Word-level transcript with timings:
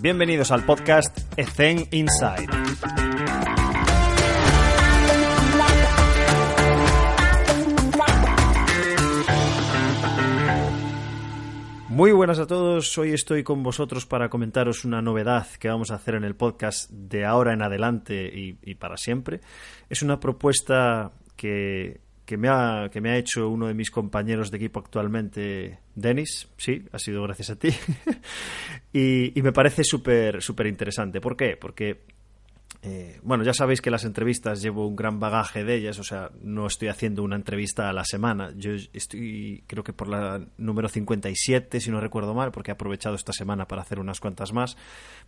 Bienvenidos 0.00 0.52
al 0.52 0.64
podcast 0.64 1.18
Ethen 1.36 1.88
Inside. 1.90 2.46
Muy 11.88 12.12
buenas 12.12 12.38
a 12.38 12.46
todos, 12.46 12.96
hoy 12.96 13.12
estoy 13.12 13.42
con 13.42 13.64
vosotros 13.64 14.06
para 14.06 14.30
comentaros 14.30 14.84
una 14.84 15.02
novedad 15.02 15.48
que 15.58 15.68
vamos 15.68 15.90
a 15.90 15.96
hacer 15.96 16.14
en 16.14 16.22
el 16.22 16.36
podcast 16.36 16.88
de 16.92 17.24
ahora 17.24 17.52
en 17.52 17.62
adelante 17.62 18.30
y, 18.32 18.74
para 18.76 18.96
siempre. 18.96 19.40
Es 19.90 20.02
una 20.02 20.20
propuesta 20.20 21.10
que, 21.34 22.02
me 22.36 22.48
ha, 22.48 22.88
que 22.92 23.00
me 23.00 23.10
ha 23.10 23.16
hecho 23.16 23.48
uno 23.48 23.66
de 23.66 23.74
mis 23.74 23.90
compañeros 23.90 24.50
de 24.50 24.56
equipo 24.58 24.80
actualmente, 24.80 25.78
Denis, 25.94 26.48
sí, 26.56 26.84
ha 26.92 26.98
sido 26.98 27.22
gracias 27.22 27.50
a 27.50 27.56
ti, 27.56 27.68
y, 28.92 29.38
y, 29.38 29.42
me 29.42 29.52
parece 29.52 29.84
súper 29.84 30.42
súper 30.42 30.66
interesante. 30.66 31.20
¿Por 31.20 31.36
qué? 31.36 31.56
Porque 31.56 32.04
eh, 32.80 33.18
bueno, 33.24 33.42
ya 33.42 33.52
sabéis 33.52 33.80
que 33.80 33.90
las 33.90 34.04
entrevistas 34.04 34.62
llevo 34.62 34.86
un 34.86 34.94
gran 34.94 35.18
bagaje 35.18 35.64
de 35.64 35.74
ellas, 35.74 35.98
o 35.98 36.04
sea, 36.04 36.30
no 36.42 36.66
estoy 36.66 36.88
haciendo 36.88 37.24
una 37.24 37.34
entrevista 37.34 37.88
a 37.88 37.92
la 37.92 38.04
semana. 38.04 38.52
Yo 38.56 38.70
estoy, 38.92 39.64
creo 39.66 39.82
que 39.82 39.92
por 39.92 40.06
la 40.06 40.46
número 40.58 40.88
57, 40.88 41.80
si 41.80 41.90
no 41.90 42.00
recuerdo 42.00 42.34
mal, 42.34 42.52
porque 42.52 42.70
he 42.70 42.74
aprovechado 42.74 43.16
esta 43.16 43.32
semana 43.32 43.66
para 43.66 43.82
hacer 43.82 43.98
unas 43.98 44.20
cuantas 44.20 44.52
más. 44.52 44.76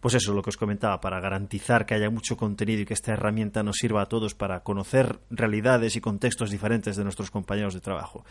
Pues 0.01 0.15
eso, 0.15 0.33
lo 0.33 0.43
que 0.43 0.51
os 0.51 0.57
comentaba, 0.57 1.01
para 1.01 1.21
garantizar 1.21 1.87
que 1.87 1.95
haya 1.95 2.09
mucho 2.09 2.37
contenido 2.37 2.83
y 2.83 2.84
que 2.84 2.95
esta 2.95 3.12
herramienta 3.12 3.65
nos 3.65 3.77
sirva 3.79 4.03
a 4.03 4.07
todos 4.07 4.34
para 4.34 4.61
conocer 4.61 5.19
realidades 5.31 5.97
y 5.97 6.01
contextos 6.01 6.51
diferentes 6.51 6.97
de 6.97 7.03
nuestros 7.03 7.33
compañeros 7.33 7.75
de 7.75 7.81
trabajo. 7.81 8.25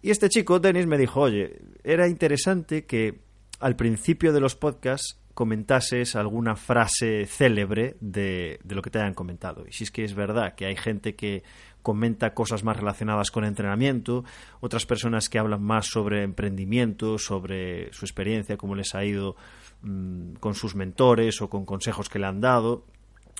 Y 0.00 0.10
este 0.10 0.30
chico, 0.30 0.58
Denis, 0.58 0.86
me 0.86 0.96
dijo, 0.96 1.20
oye, 1.20 1.60
era 1.84 2.08
interesante 2.08 2.86
que 2.86 3.20
al 3.58 3.76
principio 3.76 4.32
de 4.32 4.40
los 4.40 4.56
podcasts 4.56 5.19
comentases 5.34 6.16
alguna 6.16 6.56
frase 6.56 7.26
célebre 7.26 7.96
de, 8.00 8.60
de, 8.62 8.74
lo 8.74 8.82
que 8.82 8.90
te 8.90 8.98
hayan 8.98 9.14
comentado. 9.14 9.64
Y 9.66 9.72
si 9.72 9.84
es 9.84 9.90
que 9.90 10.04
es 10.04 10.14
verdad 10.14 10.54
que 10.54 10.66
hay 10.66 10.76
gente 10.76 11.14
que 11.14 11.42
comenta 11.82 12.34
cosas 12.34 12.62
más 12.64 12.76
relacionadas 12.76 13.30
con 13.30 13.44
entrenamiento, 13.44 14.24
otras 14.60 14.86
personas 14.86 15.28
que 15.28 15.38
hablan 15.38 15.62
más 15.62 15.86
sobre 15.86 16.22
emprendimiento, 16.22 17.18
sobre 17.18 17.92
su 17.92 18.04
experiencia, 18.04 18.56
cómo 18.56 18.74
les 18.74 18.94
ha 18.94 19.04
ido 19.04 19.36
mmm, 19.82 20.34
con 20.34 20.54
sus 20.54 20.74
mentores 20.74 21.40
o 21.40 21.48
con 21.48 21.64
consejos 21.64 22.08
que 22.08 22.18
le 22.18 22.26
han 22.26 22.40
dado, 22.40 22.84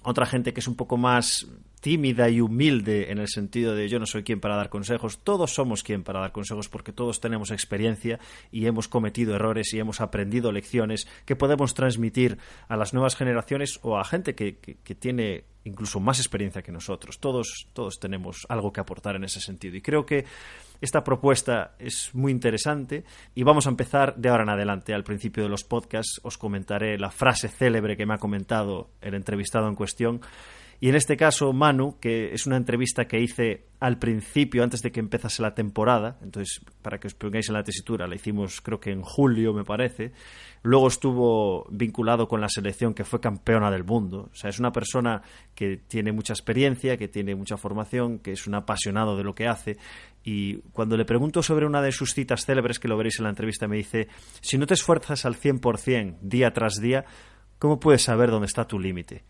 otra 0.03 0.27
gente 0.27 0.53
que 0.55 0.61
es 0.61 0.69
un 0.69 0.77
poco 0.77 0.97
más 0.97 1.47
tímida 1.81 2.29
y 2.29 2.41
humilde 2.41 3.11
en 3.11 3.19
el 3.19 3.29
sentido 3.29 3.75
de 3.75 3.89
yo 3.89 3.99
no 3.99 4.07
soy 4.07 4.23
quien 4.23 4.41
para 4.41 4.57
dar 4.57 4.69
consejos, 4.69 5.19
todos 5.25 5.55
somos 5.55 5.83
quien 5.83 6.03
para 6.03 6.21
dar 6.21 6.33
consejos 6.33 6.69
porque 6.69 6.93
todos 6.93 7.21
tenemos 7.21 7.51
experiencia 7.51 8.21
y 8.53 8.67
hemos 8.67 8.89
cometido 8.89 9.35
errores 9.35 9.73
y 9.73 9.79
hemos 9.79 10.01
aprendido 10.01 10.53
lecciones 10.53 11.09
que 11.25 11.37
podemos 11.37 11.75
transmitir 11.75 12.39
a 12.69 12.77
las 12.77 12.95
nuevas 12.95 13.17
generaciones 13.17 13.81
o 13.83 13.99
a 13.99 14.05
gente 14.05 14.35
que, 14.35 14.57
que, 14.57 14.95
tiene 14.95 15.45
incluso 15.65 16.01
más 16.01 16.19
experiencia 16.19 16.63
que 16.63 16.73
nosotros. 16.73 17.19
Todos, 17.19 17.69
todos 17.73 17.99
tenemos 17.99 18.47
algo 18.49 18.73
que 18.73 18.81
aportar 18.81 19.17
en 19.17 19.25
ese 19.25 19.41
sentido. 19.41 19.77
Y 19.77 19.83
creo 19.83 20.05
que 20.05 20.25
esta 20.81 21.05
propuesta 21.05 21.75
es 21.79 22.15
muy 22.15 22.33
interesante 22.33 23.05
y 23.35 23.43
vamos 23.43 23.67
a 23.67 23.71
empezar 23.71 24.17
de 24.17 24.29
ahora 24.29 24.45
en 24.45 24.51
adelante. 24.51 24.95
Al 24.95 25.05
principio 25.05 25.43
de 25.43 25.49
los 25.49 25.65
podcasts 25.65 26.21
os 26.23 26.39
comentaré 26.39 26.99
la 26.99 27.11
frase 27.11 27.49
célebre 27.49 27.97
que 27.97 28.07
me 28.07 28.15
ha 28.15 28.19
comentado 28.19 28.91
el 29.01 29.15
entrevistado 29.15 29.69
en 29.69 29.75
cuestión 29.75 30.21
y 30.83 30.89
en 30.89 30.95
este 30.95 31.19
caso, 31.19 31.53
Manu, 31.53 31.99
que 32.01 32.33
es 32.33 32.47
una 32.47 32.57
entrevista 32.57 33.05
que 33.05 33.21
hice 33.21 33.67
al 33.81 33.99
principio, 33.99 34.63
antes 34.63 34.81
de 34.81 34.91
que 34.91 35.01
empezase 35.01 35.43
la 35.43 35.55
temporada, 35.55 36.19
entonces, 36.23 36.63
para 36.81 36.99
que 36.99 37.07
os 37.07 37.13
pongáis 37.15 37.51
en 37.51 37.55
la 37.55 37.63
tesitura, 37.63 38.07
la 38.07 38.15
hicimos 38.15 38.63
creo 38.63 38.81
que 38.81 38.91
en 38.91 39.03
julio, 39.03 39.53
me 39.53 39.63
parece. 39.63 40.13
Luego 40.63 40.89
estuvo 40.89 41.67
vinculado 41.71 42.29
con 42.29 42.41
la 42.41 42.49
selección 42.49 42.95
que 42.95 43.05
fue 43.05 43.21
campeona 43.21 43.71
del 43.71 43.85
mundo. 43.85 44.31
O 44.33 44.35
sea, 44.35 44.49
es 44.49 44.59
una 44.59 44.73
persona 44.73 45.21
que 45.55 45.77
tiene 45.77 46.13
mucha 46.13 46.33
experiencia, 46.33 46.97
que 46.97 47.09
tiene 47.09 47.35
mucha 47.35 47.59
formación, 47.59 48.19
que 48.19 48.33
es 48.33 48.47
un 48.47 48.55
apasionado 48.55 49.19
de 49.19 49.25
lo 49.25 49.35
que 49.35 49.49
hace. 49.49 49.77
Y 50.25 50.61
cuando 50.73 50.97
le 50.97 51.05
pregunto 51.05 51.43
sobre 51.43 51.67
una 51.67 51.83
de 51.83 51.93
sus 51.93 52.15
citas 52.15 52.47
célebres, 52.47 52.79
que 52.79 52.89
lo 52.89 52.97
veréis 52.97 53.19
en 53.19 53.25
la 53.25 53.31
entrevista, 53.31 53.69
me 53.69 53.77
dice, 53.77 54.09
si 54.41 54.57
no 54.57 54.67
te 54.67 54.75
esfuerzas 54.75 55.27
al 55.27 55.37
100% 55.37 56.21
día 56.23 56.55
tras 56.55 56.81
día, 56.81 57.05
¿cómo 57.59 57.79
puedes 57.79 58.01
saber 58.01 58.31
dónde 58.31 58.47
está 58.47 58.67
tu 58.67 58.79
límite? 58.79 59.25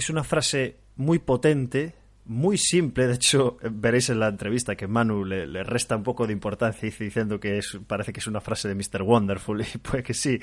Es 0.00 0.08
una 0.08 0.24
frase 0.24 0.78
muy 0.96 1.18
potente, 1.18 1.92
muy 2.30 2.58
simple. 2.58 3.08
De 3.08 3.14
hecho, 3.14 3.58
veréis 3.72 4.08
en 4.08 4.20
la 4.20 4.28
entrevista 4.28 4.76
que 4.76 4.86
Manu 4.86 5.24
le, 5.24 5.48
le 5.48 5.64
resta 5.64 5.96
un 5.96 6.04
poco 6.04 6.28
de 6.28 6.32
importancia 6.32 6.88
diciendo 6.88 7.40
que 7.40 7.58
es, 7.58 7.76
parece 7.88 8.12
que 8.12 8.20
es 8.20 8.26
una 8.28 8.40
frase 8.40 8.68
de 8.68 8.76
Mr. 8.76 9.02
Wonderful, 9.02 9.60
y 9.62 9.78
puede 9.82 10.04
que 10.04 10.14
sí. 10.14 10.38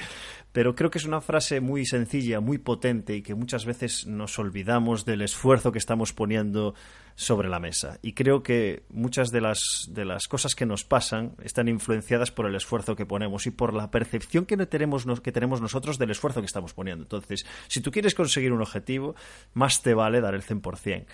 Pero 0.52 0.76
creo 0.76 0.90
que 0.92 0.98
es 0.98 1.06
una 1.06 1.22
frase 1.22 1.62
muy 1.62 1.86
sencilla, 1.86 2.42
muy 2.42 2.58
potente 2.58 3.16
y 3.16 3.22
que 3.22 3.36
muchas 3.36 3.66
veces 3.66 4.06
nos 4.06 4.38
olvidamos 4.38 5.06
del 5.06 5.22
esfuerzo 5.22 5.72
que 5.72 5.80
estamos 5.80 6.12
poniendo 6.12 6.76
sobre 7.16 7.48
la 7.48 7.60
mesa. 7.60 8.00
Y 8.02 8.12
creo 8.12 8.44
que 8.44 8.84
muchas 8.90 9.32
de 9.32 9.40
las, 9.40 9.88
de 9.90 10.04
las 10.04 10.28
cosas 10.28 10.56
que 10.56 10.66
nos 10.66 10.84
pasan 10.84 11.36
están 11.42 11.70
influenciadas 11.70 12.32
por 12.32 12.48
el 12.48 12.56
esfuerzo 12.56 12.98
que 12.98 13.06
ponemos 13.06 13.48
y 13.48 13.52
por 13.52 13.74
la 13.74 13.90
percepción 13.92 14.46
que 14.46 14.58
tenemos, 14.66 15.06
que 15.22 15.32
tenemos 15.32 15.62
nosotros 15.62 15.98
del 15.98 16.12
esfuerzo 16.12 16.42
que 16.42 16.48
estamos 16.48 16.74
poniendo. 16.74 17.04
Entonces, 17.04 17.46
si 17.70 17.80
tú 17.80 17.92
quieres 17.92 18.14
conseguir 18.14 18.52
un 18.52 18.62
objetivo, 18.62 19.16
más 19.54 19.82
te 19.82 19.94
vale 19.94 20.20
dar 20.20 20.36
el 20.36 20.44
100%. 20.44 21.06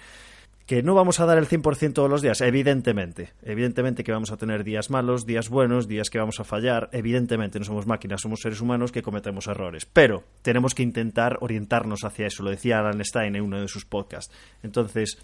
Que 0.66 0.82
no 0.82 0.96
vamos 0.96 1.20
a 1.20 1.26
dar 1.26 1.38
el 1.38 1.48
100% 1.48 1.94
todos 1.94 2.10
los 2.10 2.22
días, 2.22 2.40
evidentemente. 2.40 3.34
Evidentemente 3.44 4.04
que 4.04 4.14
vamos 4.14 4.32
a 4.32 4.38
tener 4.38 4.64
días 4.64 4.90
malos, 4.90 5.26
días 5.26 5.50
buenos, 5.50 5.90
días 5.90 6.10
que 6.10 6.20
vamos 6.20 6.40
a 6.40 6.46
fallar. 6.46 6.90
Evidentemente 6.94 7.60
no 7.60 7.66
somos 7.66 7.86
máquinas, 7.86 8.22
somos 8.22 8.40
seres 8.40 8.62
humanos 8.62 8.94
que 8.94 9.02
cometemos 9.02 9.48
errores. 9.48 9.86
Pero 9.86 10.24
tenemos 10.42 10.74
que 10.74 10.84
intentar 10.84 11.38
orientarnos 11.42 12.06
hacia 12.06 12.28
eso. 12.28 12.44
Lo 12.44 12.50
decía 12.50 12.80
Alan 12.80 13.04
Stein 13.04 13.36
en 13.36 13.44
uno 13.44 13.60
de 13.60 13.68
sus 13.68 13.86
podcasts. 13.86 14.34
Entonces, 14.64 15.18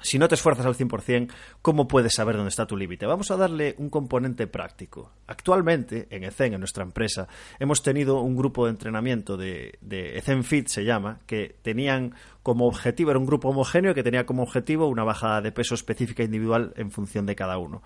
si 0.00 0.18
no 0.18 0.28
te 0.28 0.34
esfuerzas 0.34 0.66
al 0.66 0.74
100%, 0.74 1.30
¿cómo 1.62 1.88
puedes 1.88 2.14
saber 2.14 2.36
dónde 2.36 2.50
está 2.50 2.66
tu 2.66 2.76
límite? 2.76 3.06
Vamos 3.06 3.30
a 3.30 3.36
darle 3.36 3.74
un 3.78 3.90
componente 3.90 4.46
práctico. 4.46 5.12
Actualmente, 5.26 6.06
en 6.10 6.24
ECEN, 6.24 6.54
en 6.54 6.60
nuestra 6.60 6.84
empresa, 6.84 7.28
hemos 7.58 7.82
tenido 7.82 8.20
un 8.20 8.36
grupo 8.36 8.64
de 8.64 8.70
entrenamiento 8.70 9.36
de, 9.36 9.78
de 9.80 10.22
Fit, 10.42 10.68
se 10.68 10.84
llama, 10.84 11.20
que 11.26 11.56
tenían 11.62 12.14
como 12.42 12.66
objetivo, 12.66 13.10
era 13.10 13.18
un 13.18 13.26
grupo 13.26 13.48
homogéneo 13.48 13.94
que 13.94 14.02
tenía 14.02 14.24
como 14.24 14.42
objetivo 14.42 14.86
una 14.86 15.04
bajada 15.04 15.40
de 15.40 15.52
peso 15.52 15.74
específica 15.74 16.22
individual 16.22 16.72
en 16.76 16.90
función 16.90 17.26
de 17.26 17.36
cada 17.36 17.58
uno. 17.58 17.82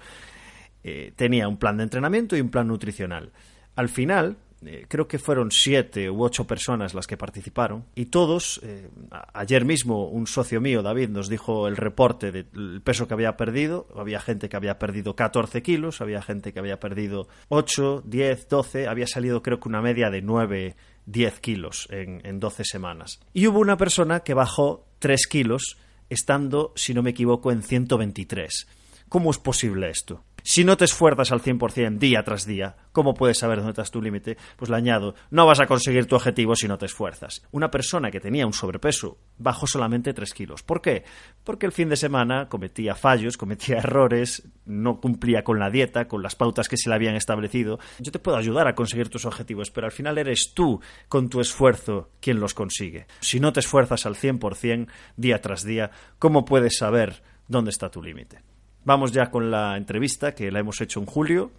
Eh, 0.85 1.13
tenía 1.17 1.49
un 1.49 1.59
plan 1.59 1.77
de 1.77 1.85
entrenamiento 1.85 2.37
y 2.37 2.41
un 2.41 2.51
plan 2.51 2.67
nutricional. 2.67 3.33
Al 3.75 3.89
final, 3.89 4.37
eh, 4.65 4.87
creo 4.89 5.09
que 5.09 5.19
fueron 5.19 5.51
siete 5.51 6.11
u 6.11 6.23
ocho 6.23 6.47
personas 6.47 6.95
las 6.95 7.07
que 7.07 7.17
participaron 7.17 7.85
y 7.95 8.07
todos, 8.07 8.61
eh, 8.63 8.89
ayer 9.33 9.65
mismo 9.65 10.09
un 10.09 10.27
socio 10.27 10.61
mío, 10.61 10.83
David, 10.83 11.09
nos 11.09 11.29
dijo 11.29 11.69
el 11.69 11.77
reporte 11.77 12.33
del 12.33 12.81
peso 12.83 13.09
que 13.09 13.15
había 13.15 13.37
perdido, 13.37 13.89
había 13.97 14.21
gente 14.21 14.49
que 14.49 14.57
había 14.57 14.79
perdido 14.79 15.17
14 15.17 15.63
kilos, 15.63 16.01
había 16.01 16.23
gente 16.23 16.53
que 16.53 16.59
había 16.59 16.81
perdido 16.81 17.29
8, 17.49 18.03
10, 18.07 18.49
12, 18.49 18.89
había 18.89 19.07
salido 19.07 19.43
creo 19.43 19.61
que 19.61 19.69
una 19.69 19.83
media 19.83 20.11
de 20.11 20.23
9, 20.23 20.77
10 21.07 21.41
kilos 21.41 21.89
en, 21.91 22.21
en 22.25 22.41
12 22.41 22.65
semanas. 22.65 23.21
Y 23.33 23.47
hubo 23.47 23.59
una 23.59 23.77
persona 23.77 24.21
que 24.21 24.35
bajó 24.35 24.87
3 24.99 25.27
kilos 25.27 25.77
estando, 26.09 26.73
si 26.77 26.95
no 26.95 27.03
me 27.03 27.11
equivoco, 27.11 27.51
en 27.51 27.63
123. 27.63 28.67
¿Cómo 29.09 29.31
es 29.31 29.39
posible 29.39 29.91
esto? 29.91 30.25
Si 30.45 30.65
no 30.65 30.77
te 30.77 30.85
esfuerzas 30.85 31.31
al 31.31 31.41
100% 31.41 31.99
día 31.99 32.23
tras 32.25 32.47
día, 32.47 32.77
¿cómo 32.93 33.15
puedes 33.15 33.39
saber 33.39 33.59
dónde 33.59 33.71
está 33.71 33.85
tu 33.85 34.03
límite? 34.03 34.37
Pues 34.57 34.71
le 34.71 34.77
añado, 34.77 35.15
no 35.31 35.47
vas 35.47 35.61
a 35.61 35.67
conseguir 35.67 36.07
tu 36.07 36.17
objetivo 36.17 36.57
si 36.57 36.67
no 36.67 36.79
te 36.79 36.87
esfuerzas. 36.87 37.43
Una 37.53 37.71
persona 37.71 38.11
que 38.11 38.21
tenía 38.21 38.47
un 38.47 38.53
sobrepeso 38.53 39.19
bajó 39.39 39.67
solamente 39.67 40.13
3 40.13 40.35
kilos. 40.35 40.63
¿Por 40.63 40.83
qué? 40.83 41.05
Porque 41.45 41.67
el 41.67 41.73
fin 41.73 41.89
de 41.89 41.97
semana 41.97 42.49
cometía 42.49 42.95
fallos, 42.95 43.37
cometía 43.37 43.79
errores, 43.79 44.43
no 44.67 45.01
cumplía 45.01 45.45
con 45.45 45.59
la 45.59 45.71
dieta, 45.71 46.09
con 46.09 46.23
las 46.23 46.35
pautas 46.35 46.69
que 46.69 46.77
se 46.77 46.89
le 46.89 46.97
habían 46.97 47.15
establecido. 47.15 47.79
Yo 48.01 48.11
te 48.11 48.19
puedo 48.19 48.37
ayudar 48.37 48.67
a 48.67 48.75
conseguir 48.75 49.09
tus 49.09 49.25
objetivos, 49.25 49.71
pero 49.71 49.87
al 49.87 49.93
final 49.93 50.19
eres 50.19 50.55
tú, 50.55 50.81
con 51.09 51.29
tu 51.29 51.41
esfuerzo, 51.41 52.11
quien 52.21 52.41
los 52.41 52.55
consigue. 52.55 53.07
Si 53.21 53.41
no 53.41 53.53
te 53.53 53.61
esfuerzas 53.61 54.07
al 54.07 54.17
100% 54.17 54.89
día 55.17 55.41
tras 55.41 55.65
día, 55.65 55.91
¿cómo 56.19 56.45
puedes 56.45 56.77
saber 56.79 57.23
dónde 57.49 57.71
está 57.71 57.91
tu 57.91 58.03
límite? 58.03 58.52
Vamos 58.85 59.13
ya 59.13 59.31
con 59.31 59.53
la 59.53 59.77
entrevista 59.77 60.35
que 60.35 60.51
la 60.51 60.59
hemos 60.59 60.81
hecho 60.81 60.99
en 60.99 61.07
julio, 61.07 61.53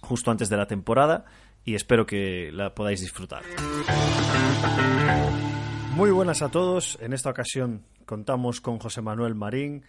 justo 0.00 0.30
antes 0.30 0.48
de 0.48 0.56
la 0.56 0.66
temporada, 0.66 1.24
y 1.64 1.74
espero 1.74 2.06
que 2.06 2.50
la 2.52 2.72
podáis 2.72 3.00
disfrutar. 3.00 3.42
Muy 5.96 6.12
buenas 6.12 6.40
a 6.40 6.50
todos. 6.50 6.98
En 7.00 7.12
esta 7.12 7.30
ocasión 7.30 7.82
contamos 8.06 8.60
con 8.60 8.78
José 8.78 9.02
Manuel 9.02 9.34
Marín, 9.34 9.82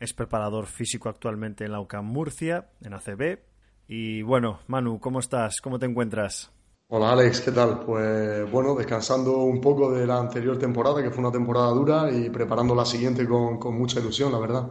es 0.00 0.12
preparador 0.14 0.66
físico 0.66 1.08
actualmente 1.08 1.64
en 1.64 1.70
la 1.70 1.80
UCAM 1.80 2.04
Murcia, 2.04 2.70
en 2.82 2.94
ACB. 2.94 3.38
Y 3.86 4.22
bueno, 4.22 4.58
Manu, 4.66 4.98
¿cómo 4.98 5.20
estás? 5.20 5.60
¿Cómo 5.62 5.78
te 5.78 5.86
encuentras? 5.86 6.50
Hola 6.88 7.12
Alex, 7.12 7.40
¿qué 7.40 7.52
tal? 7.52 7.84
Pues 7.84 8.50
bueno, 8.50 8.74
descansando 8.74 9.38
un 9.38 9.60
poco 9.60 9.92
de 9.92 10.04
la 10.06 10.18
anterior 10.18 10.58
temporada, 10.58 11.02
que 11.02 11.10
fue 11.10 11.20
una 11.20 11.30
temporada 11.30 11.68
dura, 11.68 12.10
y 12.10 12.30
preparando 12.30 12.74
la 12.74 12.84
siguiente 12.84 13.26
con, 13.28 13.58
con 13.58 13.78
mucha 13.78 14.00
ilusión, 14.00 14.32
la 14.32 14.40
verdad. 14.40 14.68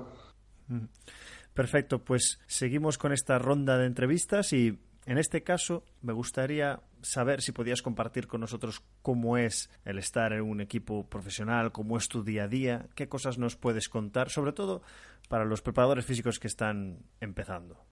Perfecto, 1.56 2.04
pues 2.04 2.40
seguimos 2.46 3.00
con 3.00 3.14
esta 3.14 3.40
ronda 3.40 3.78
de 3.78 3.88
entrevistas 3.88 4.54
y 4.54 4.78
En 5.08 5.20
este 5.20 5.44
caso, 5.44 5.84
me 6.02 6.14
gustaría 6.14 6.82
saber 7.04 7.42
si 7.44 7.52
podías 7.52 7.84
compartir 7.84 8.28
con 8.28 8.42
nosotros 8.42 8.82
cómo 9.04 9.38
es 9.38 9.70
el 9.86 10.00
estar 10.00 10.34
en 10.34 10.42
un 10.42 10.62
equipo 10.62 11.08
profesional, 11.08 11.72
cómo 11.72 11.98
es 11.98 12.08
tu 12.08 12.24
día 12.24 12.46
a 12.46 12.48
día, 12.48 12.88
qué 12.96 13.08
cosas 13.08 13.38
nos 13.38 13.56
puedes 13.56 13.88
contar, 13.88 14.32
sobre 14.32 14.52
todo 14.52 14.82
para 15.30 15.46
los 15.46 15.62
preparadores 15.62 16.06
físicos 16.06 16.40
que 16.40 16.48
están 16.48 16.98
empezando. 17.22 17.86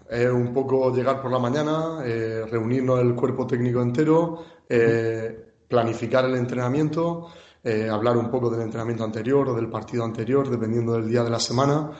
es 0.10 0.30
un 0.32 0.56
poco 0.56 0.92
llegar 0.96 1.22
por 1.22 1.32
la 1.32 1.40
mañana, 1.40 2.02
eh, 2.04 2.46
reunirnos 2.50 3.00
el 3.00 3.14
cuerpo 3.14 3.46
técnico 3.46 3.84
entero, 3.84 4.44
eh, 4.68 5.54
planificar 5.68 6.26
el 6.26 6.36
entrenamiento, 6.36 7.28
eh, 7.68 7.90
hablar 7.90 8.18
un 8.18 8.32
poco 8.32 8.50
del 8.50 8.62
entrenamiento 8.62 9.04
anterior 9.04 9.50
o 9.50 9.54
del 9.54 9.70
partido 9.70 10.04
anterior, 10.04 10.50
dependiendo 10.50 10.94
del 10.94 11.08
día 11.08 11.24
de 11.24 11.30
la 11.30 11.40
semana 11.40 11.92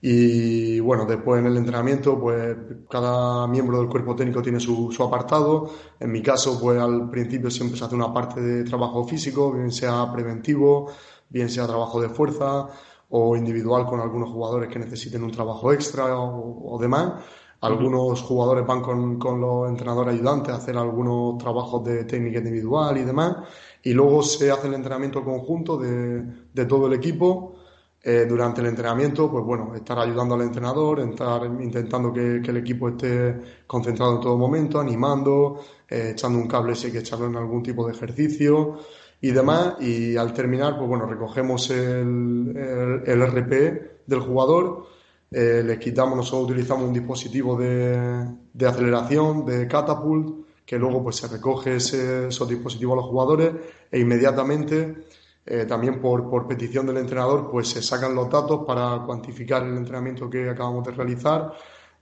y 0.00 0.78
bueno, 0.80 1.06
después 1.06 1.40
en 1.40 1.46
el 1.46 1.56
entrenamiento, 1.56 2.20
pues 2.20 2.56
cada 2.88 3.46
miembro 3.46 3.78
del 3.78 3.88
cuerpo 3.88 4.14
técnico 4.14 4.42
tiene 4.42 4.60
su, 4.60 4.92
su, 4.92 5.02
apartado. 5.02 5.70
En 5.98 6.12
mi 6.12 6.22
caso, 6.22 6.60
pues 6.60 6.78
al 6.78 7.08
principio 7.10 7.50
siempre 7.50 7.78
se 7.78 7.84
hace 7.84 7.94
una 7.94 8.12
parte 8.12 8.40
de 8.40 8.64
trabajo 8.64 9.04
físico, 9.04 9.52
bien 9.52 9.72
sea 9.72 10.12
preventivo, 10.12 10.92
bien 11.28 11.48
sea 11.48 11.66
trabajo 11.66 12.00
de 12.00 12.10
fuerza 12.10 12.68
o 13.08 13.36
individual 13.36 13.86
con 13.86 14.00
algunos 14.00 14.30
jugadores 14.30 14.68
que 14.68 14.78
necesiten 14.78 15.22
un 15.22 15.30
trabajo 15.30 15.72
extra 15.72 16.18
o, 16.18 16.78
demás. 16.80 17.24
Algunos 17.62 18.20
jugadores 18.20 18.66
van 18.66 18.82
con, 18.82 19.18
con, 19.18 19.40
los 19.40 19.68
entrenadores 19.68 20.14
ayudantes 20.14 20.52
a 20.52 20.58
hacer 20.58 20.76
algunos 20.76 21.38
trabajos 21.38 21.82
de 21.84 22.04
técnica 22.04 22.38
individual 22.38 22.98
y 22.98 23.02
demás. 23.02 23.36
Y 23.86 23.92
luego 23.92 24.20
se 24.20 24.50
hace 24.50 24.66
el 24.66 24.74
entrenamiento 24.74 25.22
conjunto 25.22 25.76
de, 25.76 26.20
de 26.52 26.64
todo 26.66 26.88
el 26.88 26.94
equipo 26.94 27.54
eh, 28.02 28.26
durante 28.28 28.60
el 28.60 28.66
entrenamiento, 28.66 29.30
pues 29.30 29.44
bueno, 29.44 29.76
estar 29.76 29.96
ayudando 30.00 30.34
al 30.34 30.40
entrenador, 30.42 30.98
estar 30.98 31.44
intentando 31.46 32.12
que, 32.12 32.38
el 32.38 32.56
equipo 32.56 32.88
esté 32.88 33.36
concentrado 33.64 34.16
en 34.16 34.20
todo 34.22 34.36
momento, 34.36 34.80
animando, 34.80 35.60
eh, 35.88 36.10
echando 36.14 36.36
un 36.36 36.48
cable 36.48 36.74
si 36.74 36.86
hay 36.86 36.94
que 36.94 36.98
echarlo 36.98 37.28
en 37.28 37.36
algún 37.36 37.62
tipo 37.62 37.86
de 37.86 37.92
ejercicio 37.92 38.80
y 39.20 39.30
demás. 39.30 39.76
Y 39.78 40.16
al 40.16 40.32
terminar, 40.32 40.76
pues 40.76 40.88
bueno, 40.88 41.06
recogemos 41.06 41.70
el, 41.70 43.02
el, 43.06 43.22
RP 43.22 44.02
del 44.04 44.18
jugador, 44.18 44.86
eh, 45.30 45.62
le 45.64 45.78
quitamos, 45.78 46.16
nosotros 46.16 46.50
utilizamos 46.50 46.88
un 46.88 46.92
dispositivo 46.92 47.56
de, 47.56 48.34
de 48.52 48.66
aceleración, 48.66 49.46
de 49.46 49.68
catapult, 49.68 50.45
que 50.66 50.78
luego 50.78 51.02
pues 51.02 51.16
se 51.16 51.28
recoge 51.28 51.76
ese, 51.76 52.28
esos 52.28 52.48
dispositivos 52.48 52.94
a 52.94 52.96
los 52.96 53.06
jugadores 53.06 53.52
e 53.90 54.00
inmediatamente 54.00 55.06
eh, 55.48 55.64
también 55.64 56.00
por, 56.00 56.48
petición 56.48 56.86
del 56.86 56.96
entrenador, 56.96 57.48
pues 57.48 57.68
se 57.68 57.80
sacan 57.80 58.16
los 58.16 58.28
datos 58.28 58.64
para 58.66 59.04
cuantificar 59.06 59.62
el 59.62 59.76
entrenamiento 59.76 60.28
que 60.28 60.50
acabamos 60.50 60.84
de 60.84 60.90
realizar 60.90 61.52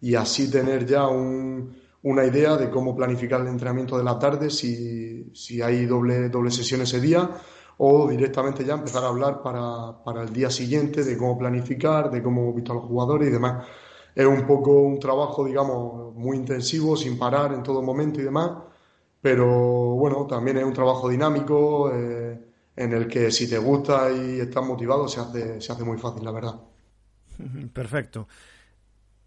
y 0.01 0.15
así 0.15 0.51
tener 0.51 0.87
ya 0.87 1.07
un, 1.09 1.77
una 2.05 2.25
idea 2.25 2.57
de 2.57 2.71
cómo 2.71 2.97
planificar 2.97 3.43
el 3.43 3.49
entrenamiento 3.49 3.99
de 3.99 4.05
la 4.05 4.19
tarde, 4.19 4.49
si, 4.49 5.31
si 5.35 5.61
hay 5.61 5.85
doble, 5.85 6.31
doble 6.31 6.51
sesión 6.51 6.81
ese 6.81 7.03
día, 7.03 7.31
o 7.77 8.09
directamente 8.09 8.65
ya 8.65 8.75
empezar 8.75 9.05
a 9.05 9.09
hablar 9.09 9.43
para, 9.43 10.03
para 10.03 10.23
el 10.23 10.33
día 10.33 10.49
siguiente 10.49 11.05
de 11.05 11.19
cómo 11.19 11.37
planificar, 11.37 12.11
de 12.11 12.23
cómo 12.23 12.43
hemos 12.43 12.55
visto 12.55 12.73
a 12.73 12.77
los 12.77 12.85
jugadores 12.85 13.29
y 13.29 13.33
demás. 13.33 13.67
Es 14.15 14.27
un 14.27 14.47
poco 14.47 14.73
un 14.83 14.99
trabajo, 14.99 15.45
digamos, 15.45 16.15
muy 16.15 16.37
intensivo, 16.37 16.97
sin 16.97 17.19
parar 17.19 17.53
en 17.53 17.63
todo 17.63 17.83
momento 17.83 18.21
y 18.21 18.25
demás, 18.25 18.53
pero 19.21 19.47
bueno, 19.97 20.27
también 20.27 20.59
es 20.59 20.65
un 20.65 20.73
trabajo 20.73 21.09
dinámico. 21.09 21.91
Eh, 21.93 22.39
en 22.77 22.93
el 22.93 23.07
que 23.07 23.31
si 23.31 23.49
te 23.49 23.59
gusta 23.59 24.11
y 24.11 24.41
estás 24.41 24.65
motivado 24.65 25.07
se 25.09 25.21
hace, 25.21 25.61
se 25.61 25.73
hace 25.73 25.85
muy 25.85 25.99
fácil, 25.99 26.25
la 26.25 26.33
verdad. 26.33 26.61
Perfecto. 27.73 28.29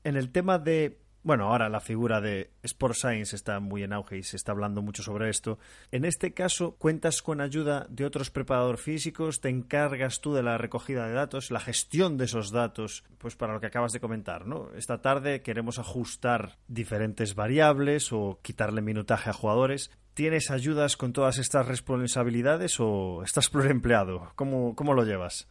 En 0.04 0.16
el 0.16 0.32
tema 0.32 0.60
de 0.60 1.00
bueno, 1.28 1.50
ahora 1.50 1.68
la 1.68 1.82
figura 1.82 2.22
de 2.22 2.52
Sport 2.64 2.96
Science 2.96 3.36
está 3.36 3.60
muy 3.60 3.84
en 3.84 3.92
auge 3.92 4.18
y 4.18 4.24
se 4.24 4.38
está 4.38 4.54
hablando 4.54 4.82
mucho 4.82 5.04
sobre 5.04 5.30
esto. 5.30 5.60
En 5.92 6.06
este 6.06 6.34
caso, 6.34 6.78
¿cuentas 6.80 7.22
con 7.22 7.42
ayuda 7.42 7.86
de 7.90 8.06
otros 8.06 8.32
preparadores 8.32 8.80
físicos? 8.80 9.42
¿Te 9.42 9.50
encargas 9.50 10.22
tú 10.22 10.34
de 10.34 10.42
la 10.42 10.58
recogida 10.58 11.06
de 11.06 11.12
datos, 11.12 11.52
la 11.52 11.60
gestión 11.60 12.16
de 12.16 12.24
esos 12.24 12.52
datos? 12.52 13.04
Pues 13.18 13.36
para 13.36 13.52
lo 13.52 13.60
que 13.60 13.68
acabas 13.68 13.92
de 13.92 14.00
comentar, 14.00 14.48
¿no? 14.48 14.70
Esta 14.78 15.02
tarde 15.02 15.42
queremos 15.42 15.80
ajustar 15.80 16.56
diferentes 16.70 17.36
variables 17.36 18.14
o 18.14 18.40
quitarle 18.42 18.82
minutaje 18.82 19.30
a 19.30 19.34
jugadores. 19.34 19.92
¿Tienes 20.14 20.50
ayudas 20.50 20.96
con 20.96 21.12
todas 21.12 21.40
estas 21.40 21.68
responsabilidades 21.68 22.80
o 22.80 23.22
estás 23.22 23.52
empleado? 23.70 24.32
¿Cómo, 24.36 24.76
cómo 24.76 24.94
lo 24.94 25.04
llevas? 25.04 25.50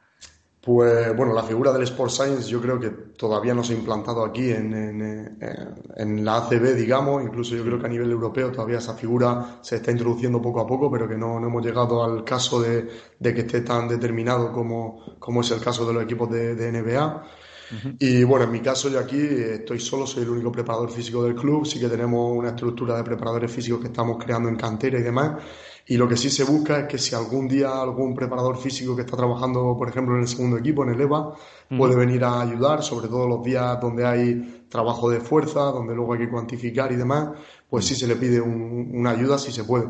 Pues 0.66 1.14
bueno, 1.16 1.32
la 1.32 1.44
figura 1.44 1.72
del 1.72 1.84
Sport 1.84 2.10
Science 2.10 2.50
yo 2.50 2.60
creo 2.60 2.80
que 2.80 2.90
todavía 2.90 3.54
no 3.54 3.62
se 3.62 3.72
ha 3.72 3.76
implantado 3.76 4.24
aquí 4.24 4.50
en, 4.50 4.74
en, 4.74 5.38
en, 5.94 6.24
la 6.24 6.38
ACB, 6.38 6.74
digamos, 6.74 7.22
incluso 7.22 7.54
yo 7.54 7.62
creo 7.62 7.78
que 7.78 7.86
a 7.86 7.88
nivel 7.88 8.10
europeo 8.10 8.50
todavía 8.50 8.78
esa 8.78 8.94
figura 8.94 9.60
se 9.62 9.76
está 9.76 9.92
introduciendo 9.92 10.42
poco 10.42 10.58
a 10.58 10.66
poco, 10.66 10.90
pero 10.90 11.08
que 11.08 11.16
no, 11.16 11.38
no 11.38 11.46
hemos 11.46 11.64
llegado 11.64 12.02
al 12.02 12.24
caso 12.24 12.60
de, 12.60 12.88
de, 13.16 13.32
que 13.32 13.42
esté 13.42 13.60
tan 13.60 13.86
determinado 13.86 14.52
como, 14.52 15.16
como 15.20 15.42
es 15.42 15.52
el 15.52 15.60
caso 15.60 15.86
de 15.86 15.94
los 15.94 16.02
equipos 16.02 16.28
de, 16.32 16.56
de 16.56 16.72
NBA. 16.72 17.22
Y 17.98 18.22
bueno, 18.24 18.44
en 18.44 18.52
mi 18.52 18.60
caso 18.60 18.88
yo 18.88 18.98
aquí 18.98 19.18
estoy 19.18 19.80
solo, 19.80 20.06
soy 20.06 20.22
el 20.22 20.30
único 20.30 20.52
preparador 20.52 20.90
físico 20.90 21.24
del 21.24 21.34
club, 21.34 21.66
sí 21.66 21.80
que 21.80 21.88
tenemos 21.88 22.36
una 22.36 22.50
estructura 22.50 22.96
de 22.96 23.02
preparadores 23.02 23.50
físicos 23.50 23.80
que 23.80 23.88
estamos 23.88 24.22
creando 24.22 24.48
en 24.48 24.56
cantera 24.56 24.98
y 24.98 25.02
demás, 25.02 25.42
y 25.88 25.96
lo 25.96 26.08
que 26.08 26.16
sí 26.16 26.30
se 26.30 26.44
busca 26.44 26.80
es 26.80 26.88
que 26.88 26.98
si 26.98 27.14
algún 27.14 27.46
día 27.48 27.80
algún 27.80 28.14
preparador 28.14 28.56
físico 28.58 28.94
que 28.94 29.02
está 29.02 29.16
trabajando, 29.16 29.76
por 29.78 29.88
ejemplo, 29.88 30.14
en 30.16 30.22
el 30.22 30.28
segundo 30.28 30.58
equipo, 30.58 30.82
en 30.84 30.90
el 30.90 31.00
EVA, 31.00 31.34
puede 31.76 31.94
venir 31.96 32.24
a 32.24 32.40
ayudar, 32.40 32.82
sobre 32.82 33.08
todo 33.08 33.26
los 33.28 33.42
días 33.42 33.80
donde 33.80 34.04
hay 34.04 34.66
trabajo 34.68 35.10
de 35.10 35.20
fuerza, 35.20 35.60
donde 35.60 35.94
luego 35.94 36.14
hay 36.14 36.20
que 36.20 36.30
cuantificar 36.30 36.90
y 36.92 36.96
demás, 36.96 37.30
pues 37.68 37.84
sí 37.84 37.94
se 37.94 38.06
le 38.06 38.16
pide 38.16 38.40
una 38.40 39.10
ayuda 39.10 39.38
si 39.38 39.52
se 39.52 39.64
puede. 39.64 39.86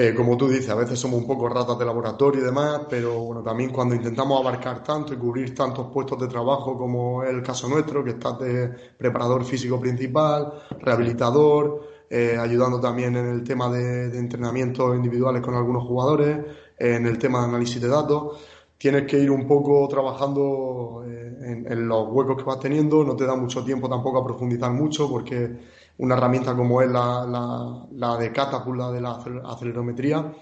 Eh, 0.00 0.14
como 0.14 0.36
tú 0.36 0.48
dices, 0.48 0.68
a 0.68 0.76
veces 0.76 0.96
somos 0.96 1.20
un 1.20 1.26
poco 1.26 1.48
ratas 1.48 1.76
de 1.76 1.84
laboratorio 1.84 2.40
y 2.40 2.44
demás, 2.44 2.82
pero 2.88 3.18
bueno, 3.18 3.42
también 3.42 3.70
cuando 3.70 3.96
intentamos 3.96 4.40
abarcar 4.40 4.80
tanto 4.84 5.12
y 5.12 5.16
cubrir 5.16 5.52
tantos 5.56 5.88
puestos 5.92 6.20
de 6.20 6.28
trabajo 6.28 6.78
como 6.78 7.24
es 7.24 7.30
el 7.30 7.42
caso 7.42 7.68
nuestro, 7.68 8.04
que 8.04 8.10
estás 8.10 8.38
de 8.38 8.68
preparador 8.96 9.44
físico 9.44 9.80
principal, 9.80 10.52
rehabilitador, 10.78 11.82
eh, 12.08 12.36
ayudando 12.38 12.80
también 12.80 13.16
en 13.16 13.26
el 13.26 13.42
tema 13.42 13.72
de, 13.72 14.16
entrenamientos 14.16 14.94
individuales 14.94 15.42
con 15.42 15.56
algunos 15.56 15.82
jugadores, 15.82 16.46
en 16.78 17.04
el 17.04 17.18
tema 17.18 17.40
de 17.40 17.46
análisis 17.46 17.82
de 17.82 17.88
datos. 17.88 18.38
Tienes 18.78 19.02
que 19.02 19.18
ir 19.18 19.32
un 19.32 19.48
poco 19.48 19.88
trabajando 19.88 21.02
eh, 21.08 21.64
en, 21.66 21.88
los 21.88 22.06
huecos 22.08 22.36
que 22.36 22.44
vas 22.44 22.60
teniendo, 22.60 23.02
no 23.02 23.16
te 23.16 23.26
da 23.26 23.34
mucho 23.34 23.64
tiempo 23.64 23.88
tampoco 23.88 24.18
a 24.20 24.24
profundizar 24.24 24.70
mucho 24.70 25.10
porque 25.10 25.77
una 25.98 26.16
herramienta 26.16 26.54
como 26.54 26.80
es 26.82 26.90
la, 26.90 27.26
la, 27.26 27.86
la 27.92 28.16
de 28.16 28.32
Catapult, 28.32 28.92
de 28.92 29.00
la 29.00 29.20
acelerometría, 29.44 30.32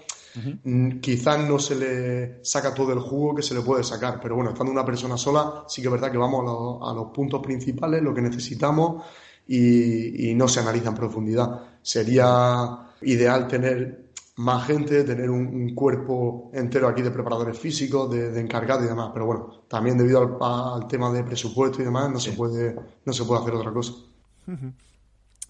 mm, 0.63 0.99
quizás 0.99 1.39
no 1.47 1.59
se 1.59 1.75
le 1.75 2.45
saca 2.45 2.73
todo 2.73 2.93
el 2.93 2.99
jugo 2.99 3.35
que 3.35 3.41
se 3.41 3.53
le 3.53 3.61
puede 3.61 3.83
sacar, 3.83 4.19
pero 4.21 4.35
bueno, 4.35 4.51
estando 4.51 4.71
una 4.71 4.85
persona 4.85 5.17
sola, 5.17 5.63
sí 5.67 5.81
que 5.81 5.87
es 5.87 5.91
verdad 5.91 6.11
que 6.11 6.17
vamos 6.17 6.81
a, 6.81 6.91
a 6.91 6.93
los 6.93 7.07
puntos 7.07 7.41
principales, 7.41 8.01
lo 8.01 8.13
que 8.13 8.21
necesitamos 8.21 9.03
y, 9.47 10.33
no 10.35 10.47
se 10.47 10.59
analiza 10.59 10.89
en 10.89 10.95
profundidad. 10.95 11.61
Sería 11.81 12.79
ideal 13.01 13.47
tener 13.47 14.07
más 14.37 14.67
gente, 14.67 15.03
tener 15.03 15.29
un, 15.29 15.73
cuerpo 15.73 16.51
entero 16.53 16.87
aquí 16.87 17.01
de 17.01 17.11
preparadores 17.11 17.57
físicos, 17.57 18.11
de, 18.11 18.39
encargados 18.39 18.85
y 18.85 18.89
demás. 18.89 19.11
Pero 19.13 19.25
bueno, 19.25 19.63
también 19.67 19.97
debido 19.97 20.37
al, 20.41 20.87
tema 20.87 21.11
de 21.11 21.23
presupuesto 21.23 21.81
y 21.81 21.85
demás, 21.85 22.11
no, 22.11 22.19
se 22.19 22.33
puede, 22.33 22.75
no 23.05 23.13
se 23.13 23.23
puede 23.23 23.41
hacer 23.41 23.53
otra 23.55 23.71
cosa. 23.71 23.93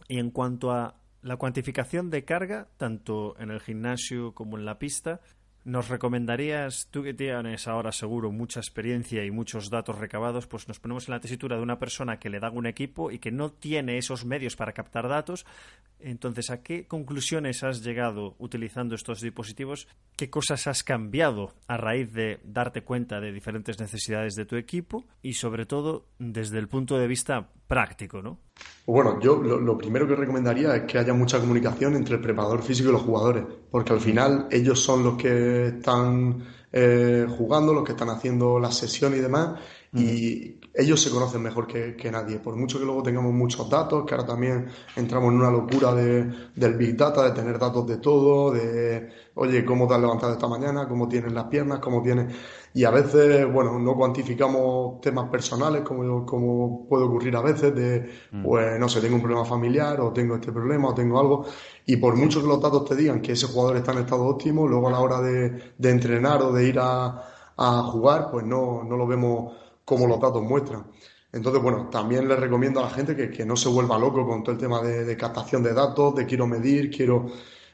Y 0.08 0.20
en 0.20 0.32
cuanto 0.32 0.72
a 0.72 0.96
la 1.22 1.38
cuantificación 1.38 2.10
de 2.10 2.24
carga, 2.24 2.68
tanto 2.78 3.36
en 3.40 3.52
el 3.52 3.60
gimnasio 3.60 4.34
como 4.34 4.58
en 4.58 4.66
la 4.66 4.80
pista, 4.80 5.22
¿Nos 5.68 5.90
recomendarías, 5.90 6.88
tú 6.92 7.04
que 7.04 7.14
tienes 7.14 7.68
ahora 7.68 7.92
seguro 7.92 8.32
mucha 8.32 8.62
experiencia 8.62 9.26
y 9.26 9.32
muchos 9.32 9.70
datos 9.70 10.00
recabados, 10.00 10.48
pues 10.48 10.70
nos 10.70 10.80
ponemos 10.80 11.10
en 11.10 11.16
la 11.16 11.20
tesitura 11.20 11.58
de 11.58 11.62
una 11.62 11.78
persona 11.78 12.20
que 12.20 12.30
le 12.30 12.40
da 12.40 12.50
un 12.50 12.68
equipo 12.68 13.12
y 13.12 13.20
que 13.20 13.34
no 13.34 13.52
tiene 13.52 13.98
esos 13.98 14.24
medios 14.24 14.56
para 14.56 14.72
captar 14.72 15.10
datos? 15.10 15.46
Entonces, 16.00 16.52
¿a 16.52 16.64
qué 16.64 16.88
conclusiones 16.88 17.66
has 17.66 17.84
llegado 17.84 18.38
utilizando 18.40 18.96
estos 18.96 19.20
dispositivos? 19.20 19.90
¿Qué 20.16 20.30
cosas 20.30 20.68
has 20.68 20.86
cambiado 20.86 21.54
a 21.68 21.76
raíz 21.76 22.14
de 22.14 22.40
darte 22.46 22.84
cuenta 22.84 23.20
de 23.20 23.34
diferentes 23.34 23.78
necesidades 23.78 24.36
de 24.36 24.46
tu 24.46 24.56
equipo? 24.56 25.04
Y 25.22 25.34
sobre 25.34 25.66
todo, 25.66 26.08
desde 26.18 26.60
el 26.60 26.70
punto 26.70 26.98
de 26.98 27.08
vista 27.08 27.50
práctico, 27.68 28.22
¿no? 28.22 28.40
Bueno, 28.86 29.20
yo 29.20 29.36
lo, 29.36 29.78
primero 29.78 30.08
que 30.08 30.16
recomendaría 30.16 30.76
es 30.76 30.84
que 30.84 30.98
haya 30.98 31.14
mucha 31.14 31.40
comunicación 31.40 31.96
entre 31.96 32.16
el 32.16 32.22
preparador 32.22 32.64
físico 32.64 32.90
y 32.90 32.94
los 32.94 33.02
jugadores, 33.02 33.44
porque 33.70 33.94
al 33.94 34.00
final 34.00 34.48
ellos 34.50 34.80
son 34.80 35.04
los 35.04 35.18
que 35.18 35.68
están 35.68 36.44
eh, 36.72 37.28
jugando, 37.38 37.74
los 37.74 37.84
que 37.84 37.92
están 37.92 38.10
haciendo 38.10 38.60
las 38.60 38.78
sesiones 38.78 39.20
y 39.20 39.22
demás, 39.22 39.60
y 39.94 40.60
ellos 40.74 41.02
se 41.02 41.10
conocen 41.10 41.42
mejor 41.42 41.66
que, 41.66 42.12
nadie. 42.12 42.40
Por 42.40 42.56
mucho 42.56 42.78
que 42.78 42.86
luego 42.86 43.02
tengamos 43.02 43.34
muchos 43.34 43.70
datos, 43.70 44.06
que 44.06 44.14
ahora 44.14 44.28
también 44.28 44.68
entramos 44.96 45.32
en 45.32 45.40
una 45.40 45.50
locura 45.50 45.94
de, 45.94 46.32
del 46.56 46.74
Big 46.76 46.96
Data, 46.96 47.24
de 47.24 47.32
tener 47.32 47.58
datos 47.58 47.88
de 47.88 47.98
todo, 47.98 48.52
de, 48.52 49.10
oye, 49.36 49.66
cómo 49.66 49.88
te 49.88 49.96
has 49.96 50.02
levantado 50.02 50.34
esta 50.34 50.48
mañana, 50.48 50.88
cómo 50.88 51.08
tienes 51.08 51.32
las 51.32 51.46
piernas, 51.46 51.80
cómo 51.80 52.02
tienes... 52.02 52.34
Y 52.74 52.84
a 52.84 52.92
veces, 52.92 53.52
bueno, 53.52 53.80
no 53.80 53.96
cuantificamos 53.96 55.02
temas 55.02 55.30
personales, 55.30 55.82
como, 55.82 56.24
como 56.26 56.88
puede 56.88 57.06
ocurrir 57.06 57.36
a 57.36 57.42
veces, 57.42 57.74
de, 57.74 58.08
mm. 58.32 58.44
pues, 58.44 58.80
no 58.80 58.88
sé, 58.88 59.02
tengo 59.02 59.16
un 59.16 59.22
problema 59.22 59.46
familiar, 59.46 60.00
o 60.02 60.14
tengo 60.14 60.36
este 60.36 60.52
problema, 60.52 60.90
o 60.90 60.94
tengo 60.94 61.20
algo. 61.20 61.46
Y 61.88 61.98
por 61.98 62.16
mucho 62.16 62.40
que 62.40 62.48
los 62.48 62.62
datos 62.62 62.86
te 62.86 62.96
digan 62.96 63.20
que 63.20 63.32
ese 63.32 63.48
jugador 63.48 63.78
está 63.78 63.94
en 63.94 64.00
estado 64.00 64.26
óptimo, 64.26 64.68
luego 64.68 64.90
a 64.90 64.92
la 64.92 65.00
hora 65.00 65.22
de, 65.22 65.74
de 65.76 65.90
entrenar 65.90 66.44
o 66.44 66.52
de 66.52 66.68
ir 66.68 66.78
a, 66.80 67.24
a 67.58 67.82
jugar, 67.84 68.30
pues 68.30 68.46
no, 68.46 68.84
no 68.84 68.96
lo 68.96 69.08
vemos 69.08 69.54
como 69.88 70.06
los 70.06 70.20
datos 70.20 70.44
muestran. 70.44 70.86
Entonces, 71.32 71.64
bueno, 71.64 71.88
también 71.90 72.28
les 72.28 72.38
recomiendo 72.38 72.82
a 72.82 72.84
la 72.84 72.90
gente 72.90 73.16
que, 73.16 73.46
no 73.46 73.56
se 73.56 73.70
vuelva 73.70 73.98
loco 73.98 74.28
con 74.28 74.44
todo 74.44 74.52
el 74.52 74.58
tema 74.60 74.82
de, 74.82 75.16
captación 75.16 75.64
de 75.64 75.74
datos, 75.74 76.14
de 76.14 76.26
quiero 76.26 76.46
medir, 76.46 76.92
quiero... 76.92 77.28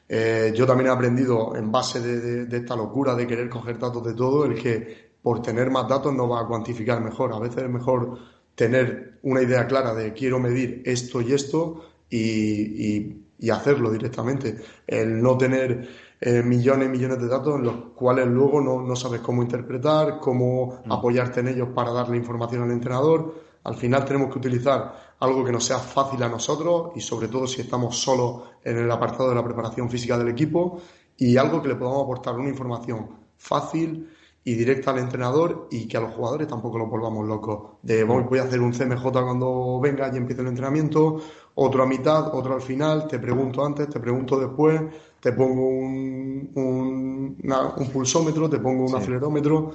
Eh, 0.08 0.52
yo 0.54 0.64
también 0.64 0.90
he 0.90 0.92
aprendido 0.92 1.56
en 1.56 1.72
base 1.72 2.00
de, 2.00 2.56
esta 2.56 2.76
locura 2.76 3.16
de 3.16 3.26
querer 3.26 3.48
coger 3.48 3.80
datos 3.80 4.04
de 4.04 4.14
todo, 4.14 4.44
el 4.44 4.54
que 4.54 5.14
por 5.20 5.42
tener 5.42 5.72
más 5.72 5.88
datos 5.88 6.14
no 6.14 6.28
va 6.28 6.42
a 6.42 6.46
cuantificar 6.46 7.00
mejor. 7.00 7.32
A 7.32 7.40
veces 7.40 7.64
es 7.64 7.68
mejor 7.68 8.16
tener 8.54 9.18
una 9.22 9.42
idea 9.42 9.66
clara 9.66 9.92
de 9.92 10.12
quiero 10.12 10.38
medir 10.38 10.82
esto 10.84 11.20
y 11.20 11.32
esto 11.32 11.84
y, 12.08 13.24
y 13.40 13.50
hacerlo 13.50 13.90
directamente. 13.90 14.56
El 14.86 15.20
no 15.20 15.36
tener 15.36 15.88
eh, 16.26 16.42
millones 16.42 16.88
y 16.88 16.90
millones 16.90 17.20
de 17.20 17.28
datos 17.28 17.56
en 17.56 17.64
los 17.64 17.74
cuales 17.94 18.26
luego 18.26 18.58
no, 18.58 18.96
sabes 18.96 19.20
cómo 19.20 19.42
interpretar, 19.42 20.18
cómo 20.20 20.80
mm. 20.82 20.90
apoyarte 20.90 21.40
en 21.40 21.48
ellos 21.48 21.68
para 21.74 21.92
darle 21.92 22.16
información 22.16 22.62
al 22.62 22.70
entrenador. 22.70 23.34
Al 23.62 23.74
final 23.74 24.06
tenemos 24.06 24.32
que 24.32 24.38
utilizar 24.38 25.16
algo 25.20 25.44
que 25.44 25.52
nos 25.52 25.66
sea 25.66 25.78
fácil 25.78 26.22
a 26.22 26.28
nosotros 26.30 26.92
y 26.96 27.02
sobre 27.02 27.28
todo 27.28 27.46
si 27.46 27.60
estamos 27.60 27.98
solos 27.98 28.40
en 28.64 28.78
el 28.78 28.90
apartado 28.90 29.28
de 29.28 29.34
la 29.34 29.44
preparación 29.44 29.90
física 29.90 30.16
del 30.16 30.28
equipo 30.28 30.80
y 31.18 31.36
algo 31.36 31.60
que 31.60 31.68
le 31.68 31.74
podamos 31.74 32.04
aportar 32.04 32.38
una 32.38 32.48
información 32.48 33.06
fácil 33.36 34.08
y 34.44 34.54
directa 34.54 34.92
al 34.92 35.00
entrenador 35.00 35.68
y 35.70 35.86
que 35.86 35.98
a 35.98 36.00
los 36.00 36.14
jugadores 36.14 36.48
tampoco 36.48 36.78
los 36.78 36.88
volvamos 36.88 37.26
locos. 37.26 37.78
De 37.82 38.04
voy 38.04 38.38
a 38.38 38.44
hacer 38.44 38.60
un 38.60 38.72
CMJ 38.72 39.02
cuando 39.10 39.78
venga 39.80 40.10
y 40.12 40.16
empiece 40.16 40.40
el 40.40 40.48
entrenamiento, 40.48 41.20
otro 41.54 41.82
a 41.82 41.86
mitad, 41.86 42.34
otro 42.34 42.54
al 42.54 42.60
final, 42.60 43.06
te 43.06 43.18
pregunto 43.18 43.64
antes, 43.64 43.88
te 43.88 44.00
pregunto 44.00 44.38
después, 44.38 44.82
te 45.24 45.32
pongo 45.32 45.66
un, 45.66 46.50
un, 46.54 47.90
pulsómetro, 47.90 48.50
te 48.50 48.58
pongo 48.58 48.84
un 48.84 48.94
acelerómetro. 48.94 49.72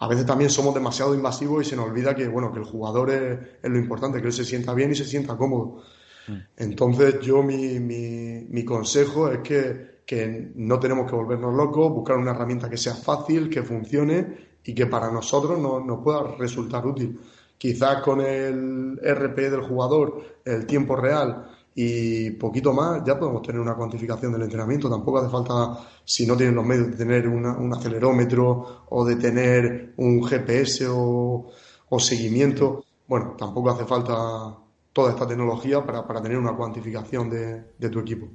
A 0.00 0.08
veces 0.08 0.26
también 0.26 0.50
somos 0.50 0.74
demasiado 0.74 1.14
invasivos 1.14 1.64
y 1.64 1.70
se 1.70 1.76
nos 1.76 1.86
olvida 1.86 2.12
que, 2.12 2.26
bueno, 2.26 2.50
que 2.52 2.58
el 2.58 2.64
jugador 2.64 3.10
es, 3.10 3.70
lo 3.70 3.78
importante, 3.78 4.20
que 4.20 4.26
él 4.26 4.32
se 4.32 4.44
sienta 4.44 4.74
bien 4.74 4.90
y 4.90 4.96
se 4.96 5.04
sienta 5.04 5.36
cómodo. 5.36 5.84
Mm. 6.26 6.32
Entonces, 6.56 7.20
yo 7.20 7.40
mi, 7.40 7.78
mi, 7.78 8.48
mi 8.50 8.64
consejo 8.64 9.30
es 9.30 9.38
que, 9.42 10.00
que, 10.04 10.50
no 10.56 10.80
tenemos 10.80 11.08
que 11.08 11.14
volvernos 11.14 11.54
locos, 11.54 11.92
buscar 11.92 12.16
una 12.16 12.32
herramienta 12.32 12.68
que 12.68 12.76
sea 12.76 12.96
fácil, 12.96 13.48
que 13.48 13.62
funcione 13.62 14.58
y 14.64 14.74
que 14.74 14.86
para 14.86 15.08
nosotros 15.12 15.56
nos 15.60 16.02
pueda 16.02 16.34
resultar 16.36 16.84
útil. 16.84 17.16
Quizás 17.56 18.02
con 18.02 18.22
el 18.22 18.98
RP 19.00 19.50
del 19.50 19.60
jugador, 19.60 20.40
el 20.44 20.66
tiempo 20.66 20.96
real, 20.96 21.46
y 21.82 22.32
poquito 22.32 22.74
más 22.74 23.02
ya 23.06 23.18
podemos 23.18 23.40
tener 23.40 23.58
una 23.58 23.74
cuantificación 23.74 24.32
del 24.32 24.42
entrenamiento. 24.42 24.90
Tampoco 24.90 25.18
hace 25.18 25.30
falta, 25.30 25.78
si 26.04 26.26
no 26.26 26.36
tienen 26.36 26.54
los 26.54 26.66
medios, 26.66 26.90
de 26.90 26.96
tener 26.96 27.26
un 27.26 27.72
acelerómetro 27.72 28.84
o 28.90 29.04
de 29.06 29.16
tener 29.16 29.94
un 29.96 30.22
GPS 30.22 30.86
o, 30.90 31.50
seguimiento. 31.98 32.84
Bueno, 33.08 33.34
tampoco 33.38 33.70
hace 33.70 33.86
falta 33.86 34.58
toda 34.92 35.12
esta 35.12 35.26
tecnología 35.26 35.82
para, 35.82 36.06
para 36.06 36.20
tener 36.20 36.36
una 36.36 36.52
cuantificación 36.54 37.30
de, 37.30 37.72
de 37.78 37.88
tu 37.88 37.98
equipo. 38.00 38.28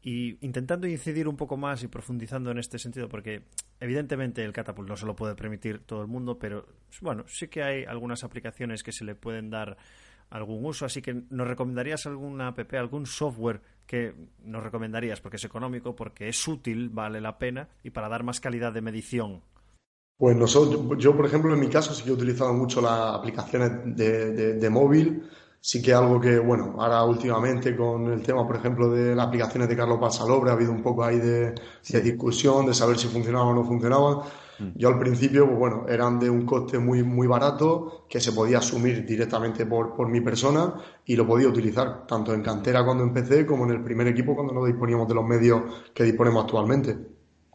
Y 0.00 0.36
intentando 0.46 0.86
incidir 0.86 1.26
un 1.26 1.36
poco 1.36 1.56
más 1.56 1.82
y 1.82 1.88
profundizando 1.88 2.52
en 2.52 2.58
este 2.58 2.78
sentido, 2.78 3.08
porque 3.08 3.42
evidentemente 3.80 4.44
el 4.44 4.52
Catapult 4.52 4.88
no 4.88 4.96
se 4.96 5.06
lo 5.06 5.16
puede 5.16 5.34
permitir 5.34 5.80
todo 5.80 6.02
el 6.02 6.08
mundo, 6.08 6.38
pero 6.38 6.66
bueno, 7.00 7.24
sí 7.26 7.48
que 7.48 7.64
hay 7.64 7.84
algunas 7.84 8.22
aplicaciones 8.22 8.84
que 8.84 8.92
se 8.92 9.04
le 9.04 9.16
pueden 9.16 9.50
dar 9.50 9.76
algún 10.32 10.64
uso, 10.64 10.84
así 10.84 11.00
que 11.00 11.22
¿nos 11.30 11.46
recomendarías 11.46 12.06
alguna 12.06 12.48
app, 12.48 12.74
algún 12.74 13.06
software 13.06 13.60
que 13.86 14.14
nos 14.44 14.62
recomendarías 14.62 15.20
porque 15.20 15.36
es 15.36 15.44
económico, 15.44 15.94
porque 15.94 16.28
es 16.28 16.48
útil, 16.48 16.88
vale 16.90 17.20
la 17.20 17.38
pena 17.38 17.68
y 17.82 17.90
para 17.90 18.08
dar 18.08 18.22
más 18.22 18.40
calidad 18.40 18.72
de 18.72 18.80
medición? 18.80 19.42
Pues 20.16 20.36
nosotros, 20.36 20.98
yo, 20.98 21.16
por 21.16 21.26
ejemplo, 21.26 21.52
en 21.52 21.60
mi 21.60 21.68
caso 21.68 21.94
sí 21.94 22.04
que 22.04 22.10
he 22.10 22.12
utilizado 22.12 22.52
mucho 22.52 22.80
las 22.80 23.14
aplicaciones 23.16 23.96
de, 23.96 24.54
de 24.54 24.70
móvil 24.70 25.22
sí 25.62 25.80
que 25.80 25.94
algo 25.94 26.20
que, 26.20 26.40
bueno, 26.40 26.74
ahora 26.78 27.04
últimamente 27.04 27.76
con 27.76 28.12
el 28.12 28.20
tema, 28.20 28.44
por 28.44 28.56
ejemplo, 28.56 28.90
de 28.90 29.14
las 29.14 29.28
aplicaciones 29.28 29.68
de 29.68 29.76
Carlos 29.76 29.98
Pasalobre, 30.00 30.50
ha 30.50 30.54
habido 30.54 30.72
un 30.72 30.82
poco 30.82 31.04
ahí 31.04 31.18
de, 31.18 31.54
discusión, 32.02 32.66
de 32.66 32.74
saber 32.74 32.98
si 32.98 33.06
funcionaban 33.06 33.48
o 33.48 33.54
no 33.54 33.64
funcionaban. 33.64 34.18
Mm. 34.58 34.68
Yo 34.76 34.88
al 34.88 34.98
principio, 34.98 35.46
pues 35.46 35.58
bueno, 35.58 35.86
eran 35.88 36.18
de 36.18 36.30
un 36.30 36.44
coste 36.46 36.78
muy, 36.78 37.02
muy 37.02 37.26
barato 37.26 38.06
que 38.08 38.20
se 38.20 38.32
podía 38.32 38.58
asumir 38.58 39.04
directamente 39.06 39.66
por, 39.66 39.94
por 39.94 40.08
mi 40.08 40.20
persona 40.20 40.74
y 41.04 41.16
lo 41.16 41.26
podía 41.26 41.48
utilizar 41.48 42.06
tanto 42.06 42.34
en 42.34 42.42
cantera 42.42 42.84
cuando 42.84 43.04
empecé 43.04 43.46
como 43.46 43.64
en 43.64 43.72
el 43.72 43.82
primer 43.82 44.06
equipo 44.08 44.34
cuando 44.34 44.52
no 44.52 44.64
disponíamos 44.64 45.08
de 45.08 45.14
los 45.14 45.24
medios 45.24 45.62
que 45.94 46.04
disponemos 46.04 46.44
actualmente. 46.44 46.94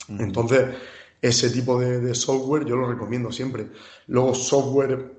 Mm. 0.07 0.21
Entonces, 0.21 0.75
ese 1.21 1.49
tipo 1.49 1.79
de, 1.79 1.99
de 1.99 2.13
software 2.13 2.65
yo 2.65 2.75
lo 2.75 2.87
recomiendo 2.87 3.31
siempre. 3.31 3.67
Luego, 4.07 4.33
software 4.33 5.16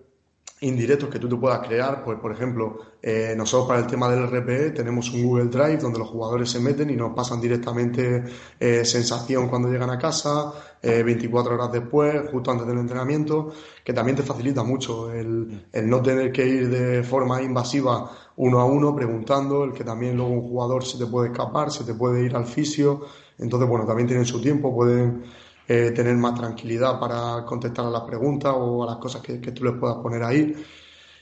indirectos 0.61 1.09
que 1.09 1.19
tú 1.19 1.29
te 1.29 1.37
puedas 1.37 1.67
crear. 1.67 2.03
Pues, 2.05 2.19
por 2.19 2.33
ejemplo, 2.33 2.79
eh, 3.03 3.35
nosotros 3.37 3.69
para 3.69 3.81
el 3.81 3.87
tema 3.87 4.09
del 4.09 4.27
RPE 4.27 4.71
tenemos 4.71 5.11
un 5.13 5.25
Google 5.25 5.47
Drive 5.47 5.79
donde 5.79 5.99
los 5.99 6.09
jugadores 6.09 6.51
se 6.51 6.61
meten 6.61 6.91
y 6.91 6.97
nos 6.97 7.15
pasan 7.15 7.41
directamente 7.41 8.25
eh, 8.59 8.85
sensación 8.85 9.49
cuando 9.49 9.71
llegan 9.71 9.91
a 9.91 9.99
casa, 9.99 10.53
24 10.83 11.51
eh, 11.51 11.55
horas 11.55 11.73
después, 11.73 12.31
justo 12.31 12.51
antes 12.51 12.67
del 12.67 12.79
entrenamiento, 12.79 13.53
que 13.85 13.93
también 13.93 14.17
te 14.17 14.23
facilita 14.23 14.63
mucho 14.63 15.13
el, 15.13 15.67
el, 15.73 15.89
no 15.89 16.03
tener 16.03 16.33
que 16.33 16.47
ir 16.47 16.69
de 16.69 17.03
forma 17.03 17.43
invasiva 17.43 18.11
uno 18.37 18.61
a 18.61 18.65
uno 18.65 18.95
preguntando, 18.95 19.65
el 19.65 19.73
que 19.73 19.85
también 19.85 20.17
luego 20.17 20.33
un 20.33 20.43
jugador 20.43 20.85
se 20.85 20.99
te 20.99 21.07
puede 21.07 21.31
escapar, 21.31 21.73
se 21.73 21.85
te 21.85 21.95
puede 21.95 22.25
ir 22.25 22.37
al 22.37 22.47
fisio. 22.47 23.03
Entonces, 23.39 23.69
bueno, 23.69 23.87
también 23.87 24.07
tienen 24.07 24.27
su 24.27 24.41
tiempo, 24.41 24.75
pueden 24.75 25.25
eh, 25.71 25.91
tener 25.91 26.17
más 26.17 26.35
tranquilidad 26.35 26.99
para 26.99 27.45
contestar 27.45 27.85
a 27.85 27.91
las 27.91 28.01
preguntas 28.05 28.55
o 28.57 28.85
a 28.85 28.87
las 28.87 28.97
cosas 28.97 29.21
que, 29.21 29.37
tú 29.37 29.65
les 29.65 29.75
puedas 29.75 29.99
poner 29.99 30.23
ahí. 30.23 30.55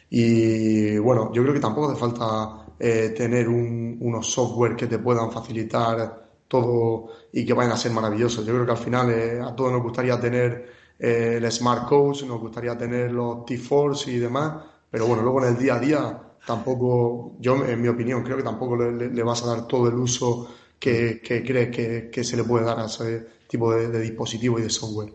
Y 0.09 0.99
bueno, 0.99 1.33
yo 1.33 1.43
creo 1.43 1.53
que 1.53 1.59
tampoco 1.59 1.91
hace 1.91 1.99
falta 1.99 2.65
eh, 2.79 3.13
tener 3.17 3.49
unos 3.49 4.31
software 4.31 4.77
que 4.77 4.87
te 4.87 5.01
puedan 5.01 5.33
facilitar 5.33 6.29
todo 6.47 7.09
y 7.33 7.45
que 7.45 7.53
vayan 7.55 7.73
a 7.73 7.77
ser 7.77 7.91
maravillosos. 7.91 8.47
Yo 8.47 8.55
creo 8.55 8.65
que 8.65 8.71
al 8.71 8.79
final 8.79 9.11
eh, 9.11 9.41
a 9.41 9.53
todos 9.53 9.73
nos 9.73 9.83
gustaría 9.83 10.21
tener 10.21 10.71
el 10.97 11.51
Smart 11.51 11.89
Coach, 11.89 12.23
nos 12.23 12.41
gustaría 12.41 12.79
tener 12.79 13.11
los 13.11 13.45
T-Force 13.45 14.13
y 14.13 14.19
demás, 14.19 14.63
pero 14.89 15.07
bueno, 15.07 15.25
luego 15.25 15.43
en 15.45 15.55
el 15.55 15.59
día 15.59 15.75
a 15.75 15.81
día 15.81 16.23
tampoco, 16.47 17.35
yo 17.41 17.67
en 17.67 17.83
mi 17.83 17.89
opinión, 17.89 18.23
creo 18.23 18.37
que 18.37 18.45
tampoco 18.45 18.77
le, 18.77 19.23
vas 19.25 19.43
a 19.43 19.49
dar 19.49 19.67
todo 19.67 19.89
el 19.89 19.95
uso 19.97 20.49
que, 20.79 21.21
que 21.21 21.43
crees 21.43 21.75
que, 21.75 22.11
que, 22.11 22.23
se 22.23 22.37
le 22.37 22.45
puede 22.45 22.65
dar 22.65 22.79
a 22.79 22.87
ese, 22.87 23.36
tipo 23.49 23.75
de, 23.75 24.01
dispositivo 24.01 24.59
y 24.59 24.63
de 24.63 24.71
software. 24.71 25.13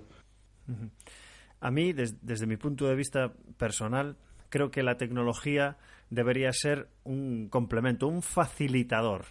A 1.60 1.72
mí, 1.72 1.94
desde 1.94 2.48
mi 2.48 2.58
punto 2.58 2.88
de 2.88 2.96
vista 2.96 3.34
personal, 3.58 4.18
creo 4.50 4.72
que 4.72 4.84
la 4.84 4.98
tecnología 4.98 5.78
debería 6.10 6.52
ser 6.54 6.90
un 7.04 7.50
complemento, 7.50 8.08
un 8.08 8.22
facilitador. 8.22 9.26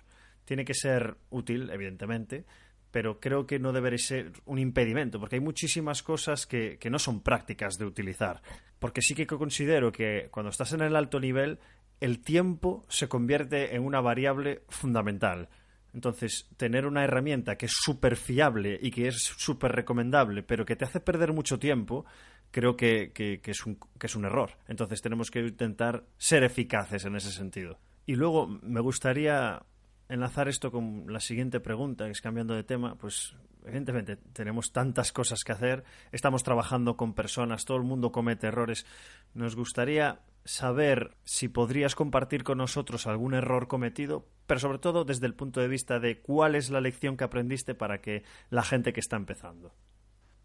Tiene 0.45 0.65
que 0.65 0.75
ser 0.75 1.17
útil, 1.31 1.71
evidentemente, 1.71 2.45
pero 2.91 3.21
creo 3.21 3.47
que 3.47 3.59
no 3.59 3.73
debería 3.73 3.99
ser 3.99 4.33
un 4.47 4.59
impedimento, 4.59 5.21
porque 5.21 5.37
hay 5.37 5.41
muchísimas 5.41 6.03
cosas 6.03 6.47
que, 6.47 6.79
que, 6.79 6.91
no 6.91 6.99
son 6.99 7.21
prácticas 7.21 7.77
de 7.79 7.85
utilizar. 7.85 8.43
Porque 8.79 9.03
sí 9.03 9.15
que 9.15 9.27
considero 9.27 9.93
que 9.93 10.29
cuando 10.31 10.51
estás 10.51 10.73
en 10.73 10.81
el 10.81 10.97
alto 10.97 11.21
nivel, 11.21 11.61
el 12.01 12.21
tiempo 12.21 12.85
se 12.89 13.09
convierte 13.09 13.77
en 13.77 13.85
una 13.85 14.01
variable 14.01 14.63
fundamental. 14.69 15.49
Entonces, 15.93 16.49
tener 16.57 16.87
una 16.87 17.05
herramienta 17.05 17.57
que 17.57 17.67
es 17.67 17.73
súper 17.75 18.17
fiable 18.17 18.79
y 18.81 18.91
que 18.91 19.09
es 19.09 19.17
súper 19.37 19.73
recomendable, 19.73 20.43
pero 20.43 20.65
que 20.65 20.77
te 20.77 20.85
hace 20.85 21.01
perder 21.01 21.33
mucho 21.33 21.59
tiempo, 21.59 22.05
creo 22.51 22.77
que, 22.77 23.13
es 23.45 23.67
un, 23.67 23.79
que 23.99 24.07
es 24.07 24.17
un 24.17 24.25
error. 24.25 24.53
Entonces, 24.69 25.01
tenemos 25.01 25.31
que 25.31 25.41
intentar 25.41 26.05
ser 26.17 26.45
eficaces 26.45 27.05
en 27.05 27.17
ese 27.17 27.31
sentido. 27.31 27.79
Y 28.07 28.15
luego, 28.15 28.47
me 28.47 28.81
gustaría 28.81 29.63
enlazar 30.09 30.49
esto 30.49 30.71
con 30.71 31.07
la 31.09 31.21
siguiente 31.21 31.61
pregunta, 31.61 32.07
que 32.07 32.13
es 32.13 32.21
cambiando 32.21 32.55
de 32.55 32.65
tema, 32.65 32.97
pues 32.97 33.37
evidentemente 33.65 34.17
tenemos 34.17 34.73
tantas 34.73 35.13
cosas 35.13 35.45
que 35.45 35.53
hacer, 35.53 35.85
estamos 36.13 36.43
trabajando 36.43 36.97
con 36.97 37.15
personas, 37.15 37.65
todo 37.65 37.77
el 37.77 37.85
mundo 37.85 38.11
comete 38.11 38.47
errores. 38.47 38.87
Nos 39.35 39.55
gustaría 39.55 40.21
saber 40.45 41.17
si 41.25 41.49
podrías 41.49 41.95
compartir 41.95 42.45
con 42.45 42.59
nosotros 42.59 43.07
algún 43.07 43.35
error 43.35 43.69
cometido, 43.69 44.27
pero 44.47 44.61
sobre 44.61 44.79
todo 44.79 45.05
desde 45.05 45.27
el 45.27 45.35
punto 45.35 45.61
de 45.61 45.69
vista 45.69 46.01
de 46.01 46.21
cuál 46.21 46.55
es 46.55 46.71
la 46.71 46.81
lección 46.81 47.17
que 47.17 47.25
aprendiste 47.25 47.75
para 47.75 48.01
que 48.01 48.25
la 48.51 48.63
gente 48.63 48.93
que 48.93 49.01
está 49.01 49.17
empezando. 49.17 49.73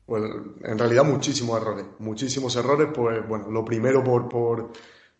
Pues 0.05 0.23
en 0.63 0.77
realidad 0.77 1.03
muchísimos 1.03 1.59
errores, 1.59 1.85
muchísimos 1.97 2.55
errores, 2.55 2.89
pues 2.93 3.27
bueno, 3.27 3.49
lo 3.49 3.65
primero 3.65 4.03
por, 4.03 4.29
por, 4.29 4.71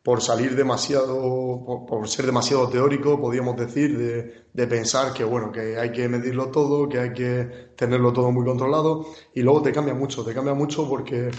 por 0.03 0.22
salir 0.22 0.55
demasiado, 0.55 1.86
por, 1.88 2.08
ser 2.08 2.27
demasiado 2.27 2.70
teórico, 2.70 3.20
podríamos 3.20 3.55
decir, 3.55 3.98
de, 3.98 4.46
de, 4.53 4.67
pensar 4.67 5.12
que 5.12 5.24
bueno, 5.24 5.51
que 5.51 5.79
hay 5.79 5.91
que 5.91 6.08
medirlo 6.08 6.51
todo, 6.51 6.88
que 6.88 7.00
hay 7.00 7.13
que 7.13 7.72
tenerlo 7.75 8.13
todo 8.13 8.32
muy 8.32 8.46
controlado, 8.46 9.08
y 9.34 9.41
luego 9.41 9.63
te 9.63 9.72
cambia 9.72 9.96
mucho, 9.96 10.24
te 10.24 10.36
cambia 10.36 10.53
mucho 10.53 10.88
porque 10.88 11.32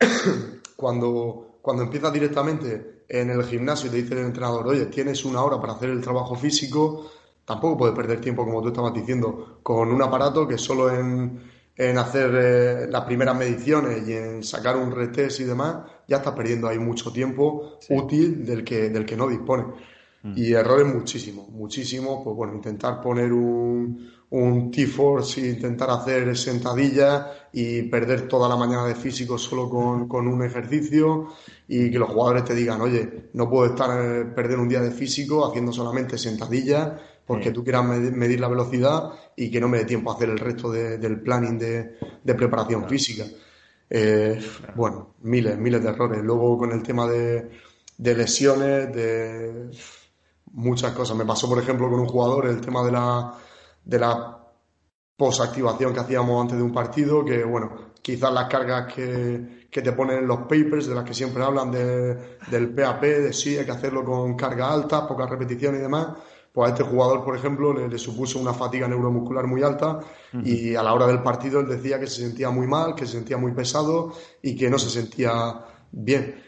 cuando, 0.76 1.45
cuando 1.66 1.82
empiezas 1.82 2.12
directamente 2.12 3.02
en 3.08 3.28
el 3.28 3.42
gimnasio 3.42 3.88
y 3.88 3.90
te 3.90 3.96
dice 3.96 4.14
el 4.14 4.26
entrenador, 4.26 4.68
oye, 4.68 4.86
tienes 4.86 5.24
una 5.24 5.42
hora 5.42 5.60
para 5.60 5.72
hacer 5.72 5.90
el 5.90 6.00
trabajo 6.00 6.36
físico, 6.36 7.10
tampoco 7.44 7.76
puedes 7.76 7.96
perder 7.96 8.20
tiempo, 8.20 8.44
como 8.44 8.62
tú 8.62 8.68
estabas 8.68 8.94
diciendo, 8.94 9.58
con 9.64 9.92
un 9.92 10.00
aparato 10.00 10.46
que 10.46 10.58
solo 10.58 10.94
en, 10.94 11.42
en 11.74 11.98
hacer 11.98 12.30
eh, 12.36 12.86
las 12.88 13.02
primeras 13.02 13.36
mediciones 13.36 14.06
y 14.06 14.12
en 14.12 14.44
sacar 14.44 14.76
un 14.76 14.92
retest 14.92 15.40
y 15.40 15.42
demás, 15.42 15.78
ya 16.06 16.18
estás 16.18 16.34
perdiendo 16.34 16.68
ahí 16.68 16.78
mucho 16.78 17.12
tiempo 17.12 17.80
útil 17.90 18.46
del 18.46 18.62
que, 18.62 18.88
del 18.88 19.04
que 19.04 19.16
no 19.16 19.26
dispone. 19.26 19.64
Mm. 20.26 20.32
Y 20.36 20.52
errores 20.52 20.86
muchísimos, 20.92 21.48
muchísimos, 21.48 22.20
pues 22.24 22.34
bueno, 22.36 22.54
intentar 22.54 23.00
poner 23.00 23.32
un, 23.32 24.10
un 24.30 24.70
T-Force, 24.70 25.40
intentar 25.40 25.90
hacer 25.90 26.36
sentadillas 26.36 27.26
y 27.52 27.82
perder 27.82 28.26
toda 28.26 28.48
la 28.48 28.56
mañana 28.56 28.86
de 28.86 28.94
físico 28.94 29.38
solo 29.38 29.70
con, 29.70 30.08
con, 30.08 30.26
un 30.26 30.42
ejercicio 30.42 31.28
y 31.68 31.90
que 31.90 31.98
los 31.98 32.10
jugadores 32.10 32.44
te 32.44 32.54
digan, 32.54 32.80
oye, 32.80 33.28
no 33.34 33.48
puedo 33.48 33.66
estar 33.66 33.90
eh, 34.02 34.24
perder 34.24 34.58
un 34.58 34.68
día 34.68 34.80
de 34.80 34.90
físico 34.90 35.46
haciendo 35.46 35.72
solamente 35.72 36.18
sentadillas 36.18 36.92
porque 37.26 37.50
tú 37.50 37.64
quieras 37.64 37.84
medir 37.84 38.38
la 38.38 38.48
velocidad 38.48 39.10
y 39.34 39.50
que 39.50 39.60
no 39.60 39.68
me 39.68 39.78
dé 39.78 39.84
tiempo 39.84 40.10
a 40.10 40.14
hacer 40.14 40.30
el 40.30 40.38
resto 40.38 40.70
del 40.70 41.20
planning 41.20 41.58
de, 41.58 42.34
preparación 42.36 42.88
física. 42.88 43.24
Eh, 43.90 44.40
bueno, 44.76 45.14
miles, 45.22 45.58
miles 45.58 45.82
de 45.82 45.88
errores. 45.88 46.22
Luego 46.22 46.56
con 46.56 46.70
el 46.70 46.84
tema 46.84 47.08
de, 47.08 47.50
lesiones, 47.98 48.94
de 48.94 49.70
muchas 50.56 50.92
cosas. 50.92 51.16
Me 51.16 51.24
pasó, 51.24 51.48
por 51.48 51.58
ejemplo, 51.58 51.88
con 51.88 52.00
un 52.00 52.06
jugador 52.06 52.46
el 52.46 52.60
tema 52.60 52.84
de 52.84 52.92
la, 52.92 53.34
de 53.84 53.98
la 53.98 54.38
posactivación 55.16 55.94
que 55.94 56.00
hacíamos 56.00 56.42
antes 56.42 56.56
de 56.56 56.62
un 56.62 56.72
partido, 56.72 57.24
que 57.24 57.44
bueno, 57.44 57.92
quizás 58.02 58.32
las 58.32 58.48
cargas 58.48 58.92
que, 58.92 59.68
que 59.70 59.82
te 59.82 59.92
ponen 59.92 60.18
en 60.18 60.26
los 60.26 60.40
papers, 60.40 60.86
de 60.86 60.94
las 60.94 61.04
que 61.04 61.14
siempre 61.14 61.42
hablan 61.42 61.70
de, 61.70 62.38
del 62.50 62.74
PAP, 62.74 63.02
de 63.02 63.32
sí, 63.32 63.56
hay 63.56 63.64
que 63.64 63.70
hacerlo 63.70 64.04
con 64.04 64.36
carga 64.36 64.72
alta, 64.72 65.06
pocas 65.06 65.30
repeticiones 65.30 65.80
y 65.80 65.82
demás 65.82 66.08
pues 66.56 66.70
a 66.70 66.72
este 66.72 66.84
jugador, 66.84 67.22
por 67.22 67.36
ejemplo, 67.36 67.74
le, 67.74 67.98
supuso 67.98 68.38
una 68.38 68.54
fatiga 68.54 68.88
neuromuscular 68.88 69.46
muy 69.46 69.62
alta 69.62 70.00
y 70.42 70.74
a 70.74 70.82
la 70.82 70.94
hora 70.94 71.06
del 71.06 71.22
partido 71.22 71.60
él 71.60 71.68
decía 71.68 72.00
que 72.00 72.06
se 72.06 72.22
sentía 72.22 72.48
muy 72.48 72.66
mal, 72.66 72.94
que 72.94 73.04
se 73.04 73.12
sentía 73.12 73.36
muy 73.36 73.52
pesado 73.52 74.14
y 74.40 74.56
que 74.56 74.70
no 74.70 74.78
se 74.78 74.88
sentía 74.88 75.60
bien. 75.92 76.45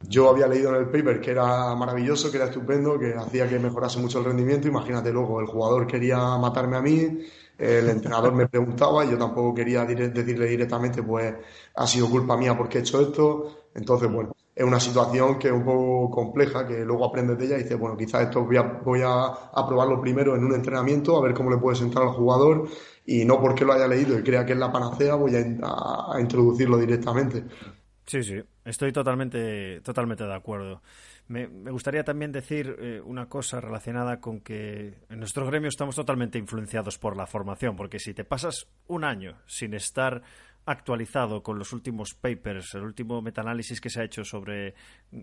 Yo 0.00 0.30
había 0.30 0.46
leído 0.46 0.70
en 0.70 0.76
el 0.76 0.86
paper 0.86 1.20
que 1.20 1.32
era 1.32 1.74
maravilloso, 1.74 2.30
que 2.30 2.36
era 2.36 2.46
estupendo, 2.46 2.98
que 2.98 3.14
hacía 3.14 3.48
que 3.48 3.58
mejorase 3.58 3.98
mucho 3.98 4.20
el 4.20 4.26
rendimiento. 4.26 4.68
Imagínate 4.68 5.12
luego, 5.12 5.40
el 5.40 5.46
jugador 5.46 5.86
quería 5.86 6.18
matarme 6.38 6.76
a 6.76 6.82
mí, 6.82 7.18
el 7.58 7.88
entrenador 7.88 8.32
me 8.32 8.46
preguntaba 8.46 9.04
y 9.04 9.10
yo 9.10 9.18
tampoco 9.18 9.54
quería 9.54 9.84
decirle 9.84 10.46
directamente, 10.46 11.02
pues 11.02 11.34
ha 11.74 11.86
sido 11.86 12.08
culpa 12.08 12.36
mía 12.36 12.56
porque 12.56 12.78
he 12.78 12.80
hecho 12.82 13.00
esto. 13.00 13.68
Entonces, 13.74 14.10
bueno, 14.10 14.32
es 14.58 14.64
una 14.64 14.80
situación 14.80 15.38
que 15.38 15.46
es 15.46 15.54
un 15.54 15.64
poco 15.64 16.10
compleja, 16.10 16.66
que 16.66 16.84
luego 16.84 17.04
aprendes 17.04 17.38
de 17.38 17.46
ella 17.46 17.58
y 17.58 17.62
dices, 17.62 17.78
bueno, 17.78 17.96
quizás 17.96 18.22
esto 18.22 18.44
voy 18.44 18.56
a, 18.56 18.62
voy 18.62 19.00
a, 19.04 19.66
probarlo 19.68 20.00
primero 20.00 20.34
en 20.34 20.44
un 20.44 20.52
entrenamiento, 20.52 21.16
a 21.16 21.22
ver 21.22 21.32
cómo 21.32 21.48
le 21.48 21.58
puede 21.58 21.78
entrar 21.78 22.04
al 22.06 22.14
jugador 22.14 22.68
y 23.06 23.24
no 23.24 23.40
porque 23.40 23.64
lo 23.64 23.72
haya 23.72 23.86
leído 23.86 24.18
y 24.18 24.22
crea 24.24 24.44
que 24.44 24.54
es 24.54 24.58
la 24.58 24.72
panacea, 24.72 25.14
voy 25.14 25.36
a, 25.36 26.20
introducirlo 26.20 26.76
directamente. 26.76 27.44
Sí, 28.04 28.20
sí, 28.24 28.42
estoy 28.68 28.92
totalmente, 28.92 29.80
totalmente 29.80 30.24
de 30.24 30.34
acuerdo. 30.34 30.82
Me, 31.28 31.46
gustaría 31.46 32.04
también 32.04 32.32
decir 32.32 32.76
eh, 32.78 33.00
una 33.04 33.26
cosa 33.26 33.60
relacionada 33.60 34.20
con 34.20 34.40
que 34.40 34.98
en 35.08 35.18
nuestro 35.18 35.46
gremio 35.46 35.68
estamos 35.68 35.96
totalmente 35.96 36.38
influenciados 36.38 36.98
por 36.98 37.16
la 37.16 37.26
formación, 37.26 37.76
porque 37.76 37.98
si 37.98 38.14
te 38.14 38.24
pasas 38.24 38.68
un 38.86 39.04
año 39.04 39.36
sin 39.46 39.74
estar 39.74 40.22
actualizado 40.70 41.42
con 41.42 41.58
los 41.58 41.72
últimos 41.72 42.14
papers, 42.14 42.74
el 42.74 42.82
último 42.82 43.22
metaanálisis 43.22 43.80
que 43.80 43.88
se 43.88 44.00
ha 44.00 44.04
hecho 44.04 44.22
sobre 44.22 44.74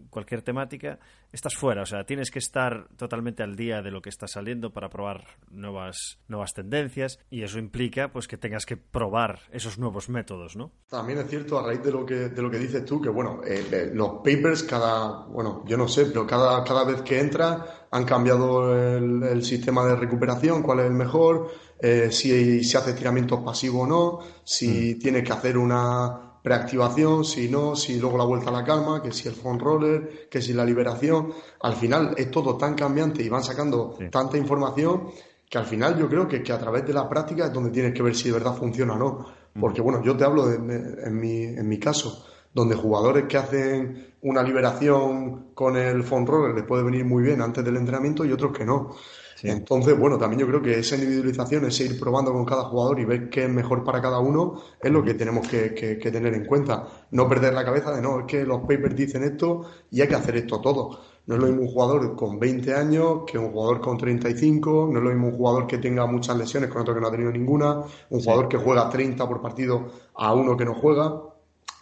cualquier 0.10 0.42
temática, 0.42 1.00
estás 1.32 1.54
fuera. 1.56 1.84
O 1.84 1.86
sea, 1.86 2.04
tienes 2.04 2.32
que 2.32 2.40
estar 2.40 2.88
totalmente 2.98 3.44
al 3.44 3.56
día 3.56 3.82
de 3.82 3.92
lo 3.92 4.02
que 4.02 4.10
está 4.10 4.28
saliendo 4.28 4.74
para 4.74 4.90
probar 4.90 5.24
nuevas, 5.52 6.20
nuevas 6.28 6.54
tendencias 6.54 7.20
y 7.30 7.44
eso 7.44 7.60
implica 7.60 8.12
pues 8.12 8.28
que 8.28 8.38
tengas 8.38 8.66
que 8.66 8.76
probar 8.76 9.40
esos 9.52 9.78
nuevos 9.78 10.10
métodos, 10.10 10.56
¿no? 10.56 10.72
También 10.90 11.20
es 11.20 11.30
cierto, 11.30 11.60
a 11.60 11.66
raíz 11.66 11.84
de 11.84 11.92
lo 11.92 12.06
que, 12.06 12.30
de 12.30 12.42
lo 12.42 12.50
que 12.50 12.58
dices 12.58 12.84
tú, 12.84 13.00
que 13.00 13.10
bueno, 13.10 13.42
eh, 13.46 13.64
eh, 13.72 13.92
los 13.94 14.16
papers 14.24 14.64
cada, 14.64 15.26
bueno, 15.28 15.64
yo 15.68 15.78
no 15.78 15.88
sé, 15.88 16.06
pero 16.08 16.26
cada, 16.26 16.64
cada 16.64 16.84
vez 16.84 17.02
que 17.04 17.20
entra 17.20 17.85
han 17.96 18.04
cambiado 18.04 18.76
el 18.76 19.44
sistema 19.44 19.86
de 19.86 19.96
recuperación, 19.96 20.62
cuál 20.62 20.82
es 20.82 20.86
el 20.88 20.94
mejor 20.94 21.50
eh, 21.80 22.10
si 22.10 22.64
se 22.64 22.78
hace 22.78 22.92
estiramiento 22.92 23.44
pasivo 23.44 23.82
o 23.82 23.88
no, 23.88 24.20
si 24.44 24.96
mm. 24.96 25.00
tiene 25.00 25.24
que 25.24 25.34
hacer 25.34 25.58
una 25.58 26.40
preactivación, 26.42 27.26
si 27.26 27.50
no, 27.50 27.76
si 27.76 28.00
luego 28.00 28.18
la 28.18 28.24
vuelta 28.24 28.50
a 28.50 28.54
la 28.54 28.64
calma, 28.64 29.02
que 29.02 29.12
si 29.12 29.28
el 29.28 29.36
front 29.36 29.62
roller, 29.62 30.28
que 30.30 30.42
si 30.42 30.54
la 30.54 30.64
liberación. 30.64 31.34
Al 31.62 31.76
final 31.76 32.14
es 32.18 32.32
todo 32.32 32.56
tan 32.56 32.76
cambiante 32.76 33.24
y 33.24 33.30
van 33.30 33.44
sacando 33.44 33.98
tanta 34.12 34.38
información 34.38 35.10
que 35.50 35.58
al 35.58 35.66
final 35.66 35.98
yo 35.98 36.08
creo 36.08 36.28
que, 36.28 36.42
que, 36.42 36.52
a 36.52 36.60
través 36.60 36.86
de 36.86 36.94
la 36.94 37.08
práctica 37.08 37.46
es 37.46 37.54
donde 37.54 37.72
tienes 37.72 37.94
que 37.94 38.02
ver 38.02 38.16
si 38.16 38.30
de 38.30 38.34
verdad 38.34 38.56
funciona 38.56 38.94
o 38.94 38.98
no. 38.98 39.26
Mm. 39.54 39.60
Porque 39.60 39.82
bueno, 39.82 40.02
yo 40.04 40.16
te 40.16 40.24
hablo 40.24 40.48
de, 40.48 40.56
en, 40.56 41.20
mi, 41.20 41.44
en 41.44 41.68
mi 41.68 41.78
caso, 41.78 42.26
donde 42.56 42.74
jugadores 42.76 43.26
que 43.26 43.38
hacen 43.38 44.16
una 44.22 44.42
liberación 44.42 45.52
con 45.54 45.76
el 45.76 46.04
front 46.04 46.28
roller 46.28 46.56
les 46.56 46.64
puede 46.64 46.84
venir 46.84 47.04
muy 47.04 47.22
bien 47.22 47.42
antes 47.42 47.64
del 47.64 47.76
entrenamiento 47.76 48.24
y 48.26 48.32
otros 48.32 48.58
que 48.58 48.66
no. 48.66 48.96
Entonces, 49.44 50.00
bueno, 50.00 50.18
también 50.18 50.40
yo 50.40 50.48
creo 50.48 50.62
que 50.62 50.80
esa 50.80 50.96
individualización, 50.96 51.66
ese 51.66 51.84
ir 51.84 52.00
probando 52.00 52.32
con 52.32 52.46
cada 52.46 52.64
jugador 52.64 53.00
y 53.00 53.06
ver 53.06 53.30
qué 53.30 53.44
es 53.44 53.50
mejor 53.50 53.84
para 53.84 54.02
cada 54.02 54.20
uno, 54.20 54.62
es 54.82 54.90
lo 54.90 55.04
que 55.04 55.14
tenemos 55.14 55.48
que, 55.48 55.70
tener 56.02 56.34
en 56.34 56.46
cuenta. 56.46 56.88
No 57.12 57.28
perder 57.28 57.54
la 57.54 57.66
cabeza 57.66 57.92
de 57.94 58.02
no, 58.02 58.22
es 58.22 58.26
que 58.26 58.46
los 58.46 58.62
papers 58.62 58.96
dicen 58.96 59.24
esto 59.24 59.66
y 59.92 60.02
hay 60.02 60.08
que 60.08 60.16
hacer 60.16 60.38
esto 60.38 60.62
todo. 60.62 60.98
No 61.28 61.36
es 61.36 61.42
lo 61.42 61.48
mismo 61.48 61.64
un 61.64 61.68
jugador 61.68 62.16
con 62.16 62.40
20 62.40 62.74
años 62.74 63.24
que 63.28 63.38
un 63.38 63.52
jugador 63.52 63.82
con 63.82 63.98
35, 63.98 64.90
no 64.92 64.98
es 64.98 65.04
lo 65.04 65.10
mismo 65.10 65.28
un 65.28 65.36
jugador 65.36 65.68
que 65.68 65.78
tenga 65.80 66.06
muchas 66.06 66.38
lesiones 66.38 66.70
con 66.70 66.82
otro 66.82 66.96
que 66.96 67.02
no 67.02 67.08
ha 67.08 67.12
tenido 67.12 67.32
ninguna, 67.32 67.84
un 68.10 68.22
jugador 68.22 68.48
que 68.48 68.58
juega 68.58 68.90
30 68.90 69.28
por 69.28 69.42
partido 69.42 69.92
a 70.16 70.34
uno 70.34 70.56
que 70.56 70.66
no 70.66 70.74
juega. 70.74 71.35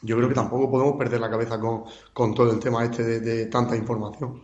Yo 0.03 0.15
creo 0.17 0.29
que 0.29 0.35
tampoco 0.35 0.69
podemos 0.69 0.95
perder 0.97 1.19
la 1.19 1.29
cabeza 1.29 1.59
con, 1.59 2.35
todo 2.35 2.51
el 2.51 2.59
tema 2.59 2.83
este 2.83 3.03
de, 3.03 3.19
de 3.19 3.45
tanta 3.47 3.75
información. 3.75 4.43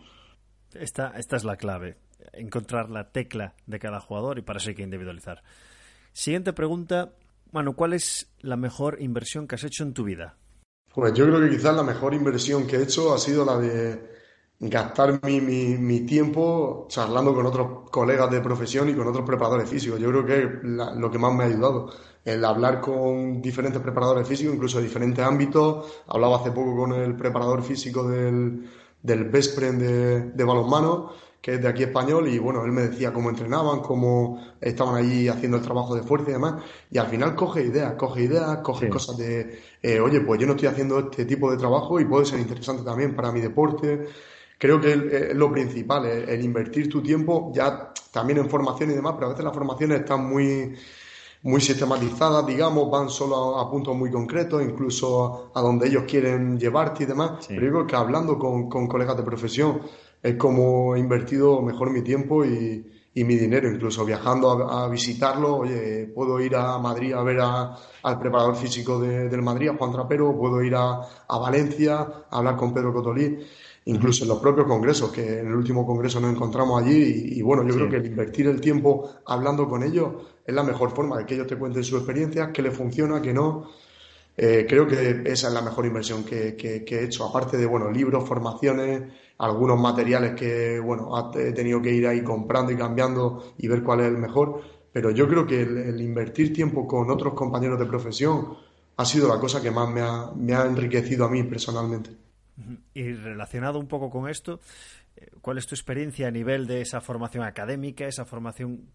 Esta, 0.74 1.12
esta 1.16 1.36
es 1.36 1.44
la 1.44 1.56
clave 1.56 1.96
encontrar 2.32 2.90
la 2.90 3.10
tecla 3.10 3.54
de 3.66 3.78
cada 3.78 4.00
jugador 4.00 4.38
y 4.38 4.42
para 4.42 4.58
eso 4.58 4.70
hay 4.70 4.74
que 4.74 4.82
individualizar. 4.82 5.42
Siguiente 6.12 6.52
pregunta, 6.52 7.12
Manu, 7.52 7.74
¿cuál 7.74 7.92
es 7.92 8.30
la 8.40 8.56
mejor 8.56 9.00
inversión 9.00 9.46
que 9.46 9.54
has 9.54 9.64
hecho 9.64 9.84
en 9.84 9.94
tu 9.94 10.04
vida? 10.04 10.36
Pues 10.92 11.12
yo 11.14 11.26
creo 11.26 11.40
que 11.40 11.50
quizás 11.50 11.74
la 11.74 11.82
mejor 11.82 12.14
inversión 12.14 12.66
que 12.66 12.76
he 12.76 12.82
hecho 12.82 13.14
ha 13.14 13.18
sido 13.18 13.44
la 13.44 13.58
de 13.58 14.10
gastar 14.58 15.20
mi, 15.24 15.40
mi, 15.40 16.00
tiempo 16.00 16.86
charlando 16.88 17.34
con 17.34 17.46
otros 17.46 17.90
colegas 17.90 18.30
de 18.30 18.40
profesión 18.40 18.88
y 18.88 18.94
con 18.94 19.06
otros 19.06 19.24
preparadores 19.24 19.70
físicos. 19.70 20.00
Yo 20.00 20.08
creo 20.08 20.26
que 20.26 20.38
es 20.38 20.48
lo 20.62 21.10
que 21.10 21.18
más 21.18 21.32
me 21.34 21.44
ha 21.44 21.46
ayudado. 21.46 21.92
El 22.24 22.44
hablar 22.44 22.80
con 22.80 23.40
diferentes 23.40 23.80
preparadores 23.80 24.28
físicos, 24.28 24.54
incluso 24.54 24.78
de 24.78 24.84
diferentes 24.84 25.24
ámbitos. 25.24 26.02
Hablaba 26.06 26.36
hace 26.36 26.52
poco 26.52 26.76
con 26.76 26.92
el 26.92 27.16
preparador 27.16 27.62
físico 27.62 28.08
del, 28.08 28.68
del 29.02 29.24
Best 29.24 29.58
de, 29.58 30.20
de 30.30 30.44
balonmano 30.44 31.12
que 31.40 31.54
es 31.54 31.62
de 31.62 31.68
aquí 31.68 31.82
español, 31.84 32.28
y 32.28 32.38
bueno, 32.38 32.64
él 32.64 32.72
me 32.72 32.82
decía 32.82 33.12
cómo 33.12 33.30
entrenaban, 33.30 33.80
cómo 33.80 34.42
estaban 34.60 34.96
allí 34.96 35.28
haciendo 35.28 35.56
el 35.56 35.62
trabajo 35.62 35.94
de 35.94 36.02
fuerza 36.02 36.30
y 36.30 36.32
demás, 36.34 36.62
y 36.90 36.98
al 36.98 37.06
final 37.06 37.34
coge 37.34 37.62
ideas, 37.64 37.94
coge 37.94 38.24
ideas, 38.24 38.58
coge 38.58 38.90
cosas 38.90 39.16
de, 39.16 39.58
eh, 39.82 40.00
oye, 40.00 40.20
pues 40.20 40.38
yo 40.38 40.46
no 40.46 40.52
estoy 40.52 40.68
haciendo 40.68 40.98
este 40.98 41.24
tipo 41.24 41.50
de 41.50 41.56
trabajo 41.56 41.98
y 41.98 42.04
puede 42.04 42.26
ser 42.26 42.40
interesante 42.40 42.82
también 42.82 43.16
para 43.16 43.32
mi 43.32 43.40
deporte. 43.40 44.06
Creo 44.58 44.78
que 44.78 44.92
es 44.92 45.34
lo 45.34 45.50
principal, 45.50 46.04
el, 46.04 46.44
invertir 46.44 46.90
tu 46.90 47.02
tiempo, 47.02 47.50
ya 47.54 47.94
también 48.12 48.40
en 48.40 48.50
formación 48.50 48.90
y 48.90 48.94
demás, 48.94 49.14
pero 49.14 49.28
a 49.28 49.30
veces 49.30 49.44
las 49.44 49.54
formaciones 49.54 50.00
están 50.00 50.28
muy, 50.28 50.74
muy 51.42 51.60
sistematizadas, 51.60 52.46
digamos, 52.46 52.90
van 52.90 53.08
solo 53.08 53.58
a, 53.58 53.70
puntos 53.70 53.96
muy 53.96 54.10
concretos, 54.10 54.62
incluso 54.62 55.50
a, 55.54 55.60
donde 55.60 55.88
ellos 55.88 56.04
quieren 56.06 56.58
llevarte 56.58 57.04
y 57.04 57.06
demás. 57.06 57.46
Pero 57.48 57.62
yo 57.62 57.72
creo 57.72 57.86
que 57.86 57.96
hablando 57.96 58.38
con, 58.38 58.68
con 58.68 58.86
colegas 58.86 59.16
de 59.16 59.22
profesión, 59.22 59.80
es 60.22 60.36
como 60.36 60.94
he 60.94 60.98
invertido 60.98 61.62
mejor 61.62 61.90
mi 61.90 62.02
tiempo 62.02 62.44
y, 62.44 62.86
mi 63.12 63.36
dinero, 63.36 63.70
incluso 63.70 64.04
viajando 64.06 64.50
a, 64.70 64.88
visitarlo, 64.88 65.58
oye, 65.58 66.10
puedo 66.14 66.40
ir 66.40 66.56
a 66.56 66.78
Madrid 66.78 67.12
a 67.12 67.22
ver 67.22 67.38
al 67.40 68.18
preparador 68.18 68.56
físico 68.56 68.98
del 68.98 69.42
Madrid, 69.42 69.68
a 69.68 69.74
Juan 69.76 69.92
Trapero, 69.92 70.34
puedo 70.38 70.62
ir 70.62 70.74
a, 70.74 71.06
Valencia 71.28 71.98
a 72.30 72.38
hablar 72.38 72.56
con 72.56 72.72
Pedro 72.72 72.94
Cotolí, 72.94 73.38
incluso 73.90 74.24
en 74.24 74.28
los 74.28 74.38
propios 74.38 74.66
congresos, 74.66 75.10
que 75.10 75.40
en 75.40 75.48
el 75.48 75.54
último 75.54 75.84
congreso 75.84 76.20
nos 76.20 76.32
encontramos 76.32 76.80
allí 76.80 77.34
y, 77.36 77.42
bueno, 77.42 77.66
yo 77.66 77.74
creo 77.74 77.88
que 77.88 77.96
el 77.96 78.06
invertir 78.06 78.46
el 78.46 78.60
tiempo 78.60 79.10
hablando 79.26 79.68
con 79.68 79.82
ellos 79.82 80.14
es 80.46 80.54
la 80.54 80.62
mejor 80.62 80.94
forma 80.94 81.18
de 81.18 81.26
que 81.26 81.34
ellos 81.34 81.48
te 81.48 81.56
cuenten 81.56 81.82
su 81.82 81.96
experiencia, 81.96 82.52
que 82.52 82.62
les 82.62 82.74
funciona, 82.74 83.20
que 83.20 83.32
no. 83.32 83.68
Eh, 84.36 84.64
creo 84.68 84.86
que 84.86 85.22
esa 85.26 85.48
es 85.48 85.54
la 85.54 85.60
mejor 85.60 85.86
inversión 85.86 86.24
que, 86.24 86.56
he 86.56 87.04
hecho, 87.04 87.26
aparte 87.26 87.56
de 87.56 87.66
bueno, 87.66 87.90
libros, 87.90 88.26
formaciones, 88.26 89.02
algunos 89.38 89.78
materiales 89.78 90.34
que 90.34 90.78
bueno, 90.78 91.10
he 91.34 91.52
tenido 91.52 91.82
que 91.82 91.92
ir 91.92 92.06
ahí 92.06 92.22
comprando 92.22 92.70
y 92.70 92.76
cambiando 92.76 93.54
y 93.58 93.66
ver 93.66 93.82
cuál 93.82 94.00
es 94.00 94.06
el 94.06 94.18
mejor. 94.18 94.62
Pero 94.92 95.10
yo 95.10 95.28
creo 95.28 95.46
que 95.46 95.62
el, 95.62 96.00
invertir 96.00 96.52
tiempo 96.52 96.86
con 96.86 97.10
otros 97.10 97.34
compañeros 97.34 97.78
de 97.78 97.86
profesión 97.86 98.56
ha 98.96 99.04
sido 99.04 99.28
la 99.28 99.40
cosa 99.40 99.60
que 99.60 99.70
más 99.70 99.90
me 99.90 100.00
ha, 100.00 100.30
me 100.36 100.54
ha 100.54 100.64
enriquecido 100.64 101.24
a 101.24 101.28
mí 101.28 101.42
personalmente. 101.42 102.29
Y 102.94 103.12
relacionado 103.12 103.78
un 103.78 103.88
poco 103.88 104.10
con 104.10 104.28
esto, 104.28 104.60
eh, 105.16 105.30
¿cuál 105.40 105.58
es 105.58 105.66
tu 105.66 105.74
experiencia 105.74 106.28
a 106.28 106.30
nivel 106.30 106.66
de 106.66 106.80
esa 106.80 107.00
formación 107.00 107.44
académica, 107.44 108.06
esa 108.06 108.24
formación 108.24 108.90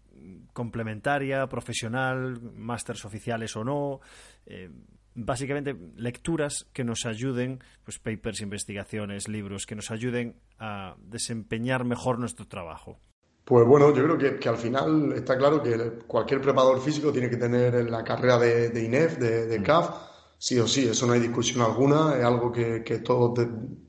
complementaria, 0.52 1.46
profesional, 1.46 2.40
másters 2.54 3.04
oficiales 3.04 3.56
o 3.56 3.64
no? 3.64 4.00
Eh, 4.46 4.70
básicamente 5.14 5.74
lecturas 5.96 6.66
que 6.72 6.84
nos 6.84 7.06
ayuden, 7.06 7.60
pues 7.84 7.98
papers, 7.98 8.40
investigaciones, 8.40 9.28
libros, 9.28 9.66
que 9.66 9.74
nos 9.74 9.90
ayuden 9.90 10.36
a 10.58 10.94
desempeñar 10.98 11.84
mejor 11.84 12.18
nuestro 12.18 12.46
trabajo. 12.46 12.98
Pues 13.46 13.64
bueno, 13.64 13.94
yo 13.94 14.02
creo 14.02 14.40
que, 14.40 14.48
al 14.48 14.58
final 14.58 15.12
está 15.12 15.38
claro 15.38 15.62
que 15.62 16.00
cualquier 16.06 16.40
preparador 16.40 16.80
físico 16.80 17.12
tiene 17.12 17.30
que 17.30 17.36
tener 17.36 17.88
la 17.88 18.02
carrera 18.02 18.38
de, 18.38 18.82
INEF, 18.82 19.18
de, 19.18 19.58
mm. 19.58 19.62
CAF, 19.62 19.90
sí 20.38 20.58
o 20.58 20.66
sí, 20.66 20.88
eso 20.88 21.06
no 21.06 21.12
hay 21.12 21.20
discusión 21.20 21.62
alguna, 21.62 22.16
es 22.16 22.24
algo 22.24 22.52
que, 22.52 22.80
todos 23.04 23.38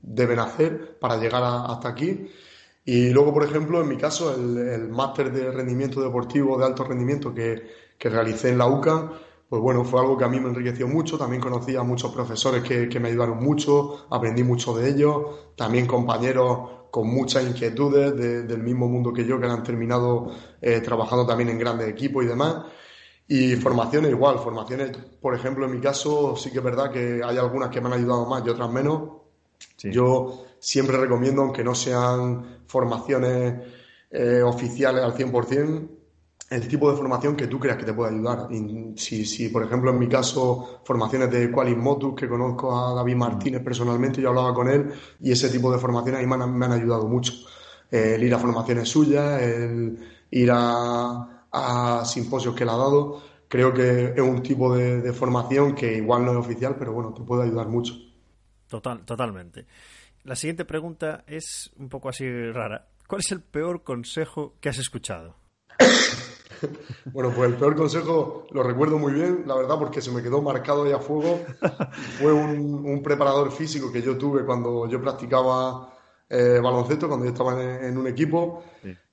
deben 0.02 0.38
hacer 0.38 0.98
para 0.98 1.16
llegar 1.16 1.42
hasta 1.44 1.88
aquí. 1.88 2.28
Y 2.84 3.10
luego, 3.10 3.34
por 3.34 3.44
ejemplo, 3.44 3.82
en 3.82 3.88
mi 3.88 3.96
caso, 3.96 4.34
el, 4.34 4.88
máster 4.88 5.32
de 5.32 5.50
rendimiento 5.50 6.00
deportivo 6.00 6.58
de 6.58 6.64
alto 6.64 6.84
rendimiento 6.84 7.34
que, 7.34 7.62
que 7.98 8.08
realicé 8.08 8.48
en 8.50 8.58
la 8.58 8.66
UCA, 8.66 9.12
pues 9.48 9.62
bueno, 9.62 9.82
fue 9.84 10.00
algo 10.00 10.16
que 10.18 10.24
a 10.24 10.28
mí 10.28 10.40
me 10.40 10.48
enriqueció 10.48 10.86
mucho. 10.88 11.16
También 11.16 11.40
conocí 11.40 11.74
a 11.74 11.82
muchos 11.82 12.12
profesores 12.12 12.62
que, 12.62 13.00
me 13.00 13.08
ayudaron 13.08 13.42
mucho, 13.42 14.06
aprendí 14.10 14.42
mucho 14.42 14.74
de 14.74 14.90
ellos. 14.90 15.54
También 15.56 15.86
compañeros 15.86 16.70
con 16.90 17.08
muchas 17.08 17.46
inquietudes 17.46 18.16
del 18.16 18.62
mismo 18.62 18.88
mundo 18.88 19.12
que 19.12 19.24
yo, 19.24 19.40
que 19.40 19.46
han 19.46 19.62
terminado 19.62 20.30
eh, 20.60 20.80
trabajando 20.80 21.26
también 21.26 21.48
en 21.50 21.58
grandes 21.58 21.88
equipos 21.88 22.24
y 22.24 22.26
demás. 22.28 22.64
Y 23.30 23.56
formaciones 23.56 24.10
igual, 24.10 24.38
formaciones, 24.38 24.96
por 25.20 25.34
ejemplo, 25.34 25.66
en 25.66 25.72
mi 25.72 25.80
caso 25.80 26.34
sí 26.34 26.50
que 26.50 26.58
es 26.58 26.64
verdad 26.64 26.90
que 26.90 27.20
hay 27.22 27.36
algunas 27.36 27.68
que 27.68 27.80
me 27.80 27.88
han 27.88 27.92
ayudado 27.94 28.26
más 28.26 28.42
y 28.44 28.48
otras 28.48 28.70
menos. 28.70 29.10
Yo 29.78 30.46
siempre 30.58 30.96
recomiendo, 30.96 31.42
aunque 31.42 31.62
no 31.62 31.74
sean 31.74 32.62
formaciones 32.66 33.54
eh, 34.10 34.40
oficiales 34.42 35.04
al 35.04 35.14
100%, 35.14 35.88
el 36.50 36.66
tipo 36.66 36.90
de 36.90 36.96
formación 36.96 37.36
que 37.36 37.46
tú 37.46 37.60
creas 37.60 37.76
que 37.76 37.84
te 37.84 37.92
puede 37.92 38.14
ayudar. 38.14 38.48
si, 38.96 39.26
si, 39.26 39.50
por 39.50 39.62
ejemplo, 39.62 39.90
en 39.90 39.98
mi 39.98 40.08
caso, 40.08 40.80
formaciones 40.84 41.30
de 41.30 41.50
Qualis 41.50 41.76
Motus, 41.76 42.14
que 42.14 42.28
conozco 42.28 42.74
a 42.74 42.94
David 42.94 43.16
Martínez 43.16 43.62
personalmente, 43.62 44.22
yo 44.22 44.30
hablaba 44.30 44.54
con 44.54 44.70
él 44.70 44.90
y 45.20 45.32
ese 45.32 45.50
tipo 45.50 45.70
de 45.70 45.78
formaciones 45.78 46.20
ahí 46.20 46.26
me 46.26 46.36
han, 46.36 46.56
me 46.56 46.64
han 46.64 46.72
ayudado 46.72 47.06
mucho. 47.06 47.34
El 47.90 48.22
ir 48.22 48.34
a 48.34 48.38
formaciones 48.38 48.88
suyas, 48.88 49.42
el 49.42 49.98
ir 50.30 50.50
a, 50.50 51.37
a 51.52 52.04
simposios 52.04 52.54
que 52.54 52.64
él 52.64 52.68
ha 52.68 52.76
dado, 52.76 53.22
creo 53.48 53.72
que 53.72 54.12
es 54.14 54.20
un 54.20 54.42
tipo 54.42 54.74
de, 54.74 55.00
de, 55.00 55.12
formación 55.12 55.74
que 55.74 55.96
igual 55.96 56.24
no 56.24 56.32
es 56.32 56.38
oficial, 56.38 56.76
pero 56.78 56.92
bueno, 56.92 57.12
te 57.14 57.22
puede 57.22 57.44
ayudar 57.44 57.68
mucho. 57.68 57.94
Total, 58.68 59.04
totalmente. 59.04 59.66
La 60.24 60.36
siguiente 60.36 60.64
pregunta 60.64 61.24
es 61.26 61.70
un 61.78 61.88
poco 61.88 62.08
así 62.08 62.26
rara. 62.52 62.88
¿Cuál 63.06 63.20
es 63.20 63.32
el 63.32 63.40
peor 63.40 63.82
consejo 63.82 64.54
que 64.60 64.68
has 64.68 64.78
escuchado? 64.78 65.36
Bueno, 67.12 67.32
pues 67.34 67.50
el 67.50 67.56
peor 67.56 67.76
consejo 67.76 68.46
lo 68.50 68.62
recuerdo 68.62 68.98
muy 68.98 69.12
bien, 69.12 69.44
la 69.46 69.54
verdad, 69.54 69.78
porque 69.78 70.00
se 70.00 70.10
me 70.10 70.22
quedó 70.22 70.42
marcado 70.42 70.84
ahí 70.84 70.92
a 70.92 70.98
fuego. 70.98 71.40
Fue 72.18 72.32
un, 72.32 73.00
preparador 73.02 73.52
físico 73.52 73.92
que 73.92 74.02
yo 74.02 74.18
tuve 74.18 74.44
cuando 74.44 74.88
yo 74.88 75.00
practicaba 75.00 75.94
eh, 76.28 76.58
baloncesto, 76.62 77.08
cuando 77.08 77.26
yo 77.26 77.32
estaba 77.32 77.62
en, 77.62 77.96
un 77.96 78.06
equipo. 78.08 78.64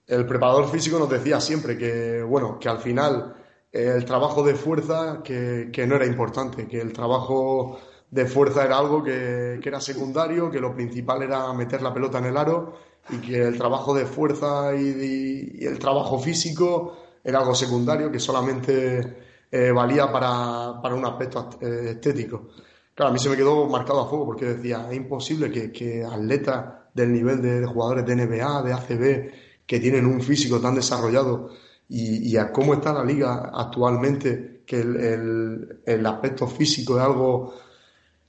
El 0.08 0.26
preparador 0.26 0.70
físico 0.70 1.00
nos 1.00 1.10
decía 1.10 1.40
siempre 1.42 1.78
que, 1.78 2.22
bueno, 2.22 2.60
que 2.60 2.70
al 2.70 2.80
final 2.80 3.36
eh, 3.72 3.94
el 3.96 4.06
trabajo 4.06 4.44
de 4.44 4.56
fuerza 4.56 5.22
que, 5.24 5.86
no 5.88 5.96
era 5.96 6.06
importante, 6.06 6.68
que 6.68 6.80
el 6.80 6.94
trabajo 6.94 7.80
de 8.12 8.26
fuerza 8.26 8.66
era 8.66 8.78
algo 8.78 9.04
que, 9.04 9.60
era 9.64 9.82
secundario, 9.82 10.52
que 10.52 10.60
lo 10.60 10.76
principal 10.76 11.24
era 11.24 11.52
meter 11.54 11.82
la 11.82 11.94
pelota 11.94 12.20
en 12.20 12.26
el 12.26 12.38
aro 12.38 12.74
y 13.10 13.18
que 13.18 13.42
el 13.42 13.58
trabajo 13.58 13.94
de 13.94 14.06
fuerza 14.06 14.76
y 14.76 15.66
el 15.66 15.80
trabajo 15.80 16.20
físico 16.20 16.98
era 17.24 17.40
algo 17.40 17.56
secundario 17.56 18.12
que 18.12 18.20
solamente 18.20 19.26
eh, 19.52 19.72
valía 19.72 20.12
para, 20.12 20.80
para, 20.82 20.96
un 20.96 21.06
aspecto 21.06 21.50
eh, 21.62 21.92
estético. 21.92 22.50
Claro, 22.94 23.10
a 23.10 23.14
mí 23.14 23.20
se 23.20 23.30
me 23.30 23.36
quedó 23.36 23.68
marcado 23.68 24.02
a 24.02 24.08
fuego 24.10 24.26
porque 24.26 24.46
decía, 24.46 24.88
es 24.90 24.96
imposible 24.96 25.52
que, 25.52 25.72
que 25.72 26.04
atletas 26.04 26.66
del 26.94 27.12
nivel 27.12 27.42
de, 27.42 27.66
jugadores 27.66 28.06
de 28.06 28.16
NBA, 28.16 28.64
de 28.64 28.74
ACB, 28.74 29.32
que 29.66 29.80
tienen 29.80 30.06
un 30.06 30.22
físico 30.22 30.60
tan 30.60 30.76
desarrollado 30.76 31.50
y, 31.88 32.36
a 32.38 32.52
cómo 32.52 32.74
está 32.74 32.94
la 32.94 33.04
liga 33.04 33.52
actualmente, 33.54 34.64
que 34.66 34.80
el, 34.80 35.82
el, 35.86 36.06
aspecto 36.06 36.48
físico 36.48 36.98
es 36.98 37.04
algo 37.04 37.54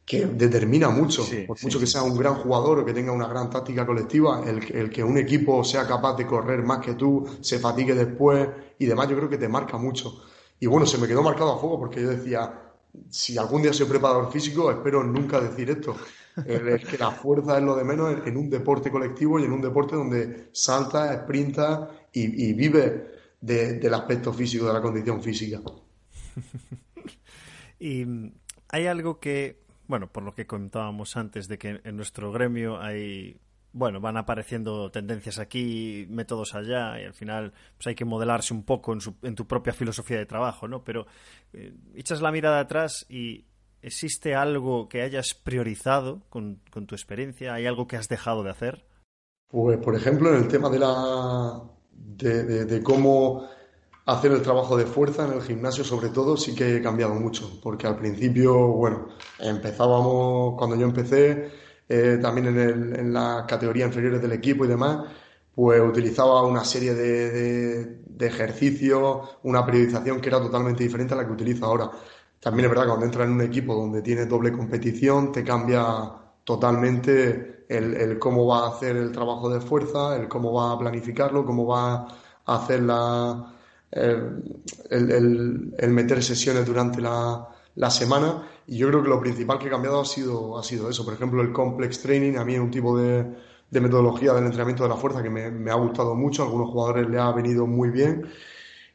que 0.04 0.26
determina 0.26 0.90
mucho, 0.90 1.26
por 1.46 1.60
mucho 1.62 1.80
que 1.80 1.86
sea 1.86 2.02
un 2.02 2.16
gran 2.16 2.34
jugador 2.34 2.80
o 2.80 2.84
que 2.84 2.92
tenga 2.92 3.12
una 3.12 3.26
gran 3.26 3.48
táctica 3.48 3.86
colectiva, 3.86 4.42
el, 4.46 4.62
el, 4.76 4.90
que 4.90 5.02
un 5.02 5.16
equipo 5.16 5.64
sea 5.64 5.86
capaz 5.86 6.16
de 6.16 6.26
correr 6.26 6.62
más 6.62 6.84
que 6.84 6.94
tú, 6.94 7.26
se 7.40 7.58
fatigue 7.58 7.94
después, 7.94 8.46
y 8.78 8.86
demás, 8.86 9.08
yo 9.08 9.16
creo 9.16 9.28
que 9.28 9.38
te 9.38 9.48
marca 9.48 9.78
mucho. 9.78 10.22
Y 10.60 10.66
bueno, 10.66 10.86
se 10.86 10.98
me 10.98 11.08
quedó 11.08 11.22
marcado 11.22 11.52
a 11.52 11.58
fuego 11.58 11.78
porque 11.78 12.02
yo 12.02 12.10
decía, 12.10 12.66
si 13.08 13.36
algún 13.38 13.62
día 13.62 13.72
soy 13.72 13.86
preparador 13.86 14.30
físico, 14.30 14.70
espero 14.70 15.02
nunca 15.02 15.40
decir 15.40 15.70
esto. 15.70 15.96
Es 16.44 16.84
que 16.84 16.98
la 16.98 17.10
fuerza 17.10 17.56
es 17.58 17.64
lo 17.64 17.76
de 17.76 17.84
menos 17.84 18.26
en 18.26 18.36
un 18.36 18.50
deporte 18.50 18.90
colectivo 18.90 19.38
y 19.38 19.44
en 19.44 19.52
un 19.52 19.62
deporte 19.62 19.96
donde 19.96 20.48
salta, 20.52 21.22
sprinta 21.22 21.90
y, 22.12 22.52
vive 22.52 23.10
del 23.40 23.94
aspecto 23.94 24.32
físico, 24.32 24.66
de 24.66 24.72
la 24.72 24.82
condición 24.82 25.22
física. 25.22 25.60
y 27.80 28.04
hay 28.68 28.86
algo 28.86 29.18
que, 29.18 29.62
bueno, 29.86 30.12
por 30.12 30.24
lo 30.24 30.34
que 30.34 30.46
contábamos 30.46 31.16
antes, 31.16 31.48
de 31.48 31.58
que 31.58 31.80
en 31.82 31.96
nuestro 31.96 32.32
gremio 32.32 32.80
hay 32.80 33.40
bueno, 33.72 34.00
van 34.00 34.16
apareciendo 34.16 34.90
tendencias 34.90 35.38
aquí, 35.38 36.06
métodos 36.08 36.54
allá, 36.54 36.98
y 36.98 37.04
al 37.04 37.12
final 37.12 37.52
pues 37.76 37.88
hay 37.88 37.94
que 37.94 38.06
modelarse 38.06 38.54
un 38.54 38.62
poco 38.62 38.94
en, 38.94 39.00
en 39.22 39.34
tu 39.34 39.46
propia 39.46 39.74
filosofía 39.74 40.16
de 40.16 40.24
trabajo, 40.24 40.66
¿no? 40.66 40.82
Pero 40.82 41.06
eh, 41.52 41.74
echas 41.94 42.22
la 42.22 42.32
mirada 42.32 42.60
atrás 42.60 43.04
y 43.10 43.44
¿existe 43.82 44.34
algo 44.34 44.88
que 44.88 45.02
hayas 45.02 45.34
priorizado 45.34 46.22
con, 46.28 46.60
tu 46.86 46.94
experiencia? 46.94 47.54
¿Hay 47.54 47.66
algo 47.66 47.86
que 47.86 47.96
has 47.96 48.08
dejado 48.08 48.42
de 48.42 48.50
hacer? 48.50 48.84
Pues, 49.48 49.78
por 49.78 49.94
ejemplo, 49.94 50.30
en 50.30 50.42
el 50.42 50.48
tema 50.48 50.68
de 50.68 50.78
la 50.78 51.62
de, 51.92 52.64
de, 52.64 52.82
cómo 52.82 53.48
hacer 54.06 54.32
el 54.32 54.42
trabajo 54.42 54.76
de 54.76 54.86
fuerza 54.86 55.26
en 55.26 55.32
el 55.32 55.42
gimnasio, 55.42 55.84
sobre 55.84 56.08
todo, 56.08 56.36
sí 56.36 56.54
que 56.54 56.76
he 56.76 56.82
cambiado 56.82 57.14
mucho, 57.14 57.60
porque 57.62 57.86
al 57.86 57.96
principio, 57.96 58.68
bueno, 58.68 59.08
empezábamos, 59.38 60.54
cuando 60.56 60.76
yo 60.76 60.86
empecé, 60.86 61.50
eh, 61.88 62.18
también 62.20 62.48
en, 62.48 62.58
el, 62.58 62.96
en 62.96 63.12
las 63.12 63.44
categorías 63.46 63.88
inferiores 63.88 64.20
del 64.20 64.32
equipo 64.32 64.64
y 64.64 64.68
demás, 64.68 65.06
pues 65.54 65.80
utilizaba 65.80 66.42
una 66.42 66.64
serie 66.64 66.94
de, 66.94 67.84
de, 68.04 68.26
ejercicios, 68.26 69.38
una 69.42 69.64
periodización 69.64 70.20
que 70.20 70.28
era 70.28 70.38
totalmente 70.38 70.82
diferente 70.82 71.14
a 71.14 71.16
la 71.16 71.26
que 71.26 71.32
utilizo 71.32 71.64
ahora. 71.64 71.90
También 72.40 72.66
es 72.66 72.70
verdad 72.70 72.84
que 72.84 72.88
cuando 72.88 73.06
entras 73.06 73.26
en 73.26 73.34
un 73.34 73.40
equipo 73.42 73.74
donde 73.74 74.02
tienes 74.02 74.28
doble 74.28 74.52
competición, 74.52 75.32
te 75.32 75.42
cambia 75.42 76.12
totalmente 76.44 77.64
el, 77.68 78.18
cómo 78.18 78.46
va 78.46 78.66
a 78.66 78.68
hacer 78.70 78.96
el 78.96 79.12
trabajo 79.12 79.48
de 79.48 79.60
fuerza, 79.60 80.16
el 80.16 80.28
cómo 80.28 80.52
va 80.52 80.72
a 80.72 80.78
planificarlo, 80.78 81.44
cómo 81.44 81.66
va 81.66 82.06
a 82.44 82.56
hacer 82.56 82.82
la, 82.82 83.52
el, 83.90 85.88
meter 85.88 86.22
sesiones 86.22 86.64
durante 86.66 87.00
la, 87.00 87.48
la 87.74 87.90
semana 87.90 88.48
y 88.66 88.78
yo 88.78 88.88
creo 88.88 89.02
que 89.02 89.08
lo 89.08 89.20
principal 89.20 89.58
que 89.58 89.66
he 89.66 89.70
cambiado 89.70 90.00
ha 90.00 90.04
sido, 90.04 90.58
ha 90.58 90.62
sido 90.62 90.88
eso. 90.90 91.04
Por 91.04 91.14
ejemplo, 91.14 91.42
el 91.42 91.52
complex 91.52 92.00
training 92.02 92.36
a 92.36 92.44
mí 92.44 92.54
es 92.54 92.60
un 92.60 92.70
tipo 92.70 92.98
de, 92.98 93.26
de 93.70 93.80
metodología 93.80 94.32
del 94.32 94.44
entrenamiento 94.44 94.82
de 94.82 94.88
la 94.88 94.96
fuerza 94.96 95.22
que 95.22 95.30
me, 95.30 95.50
me, 95.50 95.70
ha 95.70 95.74
gustado 95.74 96.14
mucho. 96.14 96.42
A 96.42 96.46
algunos 96.46 96.70
jugadores 96.70 97.08
le 97.08 97.18
ha 97.18 97.30
venido 97.32 97.66
muy 97.66 97.90
bien 97.90 98.26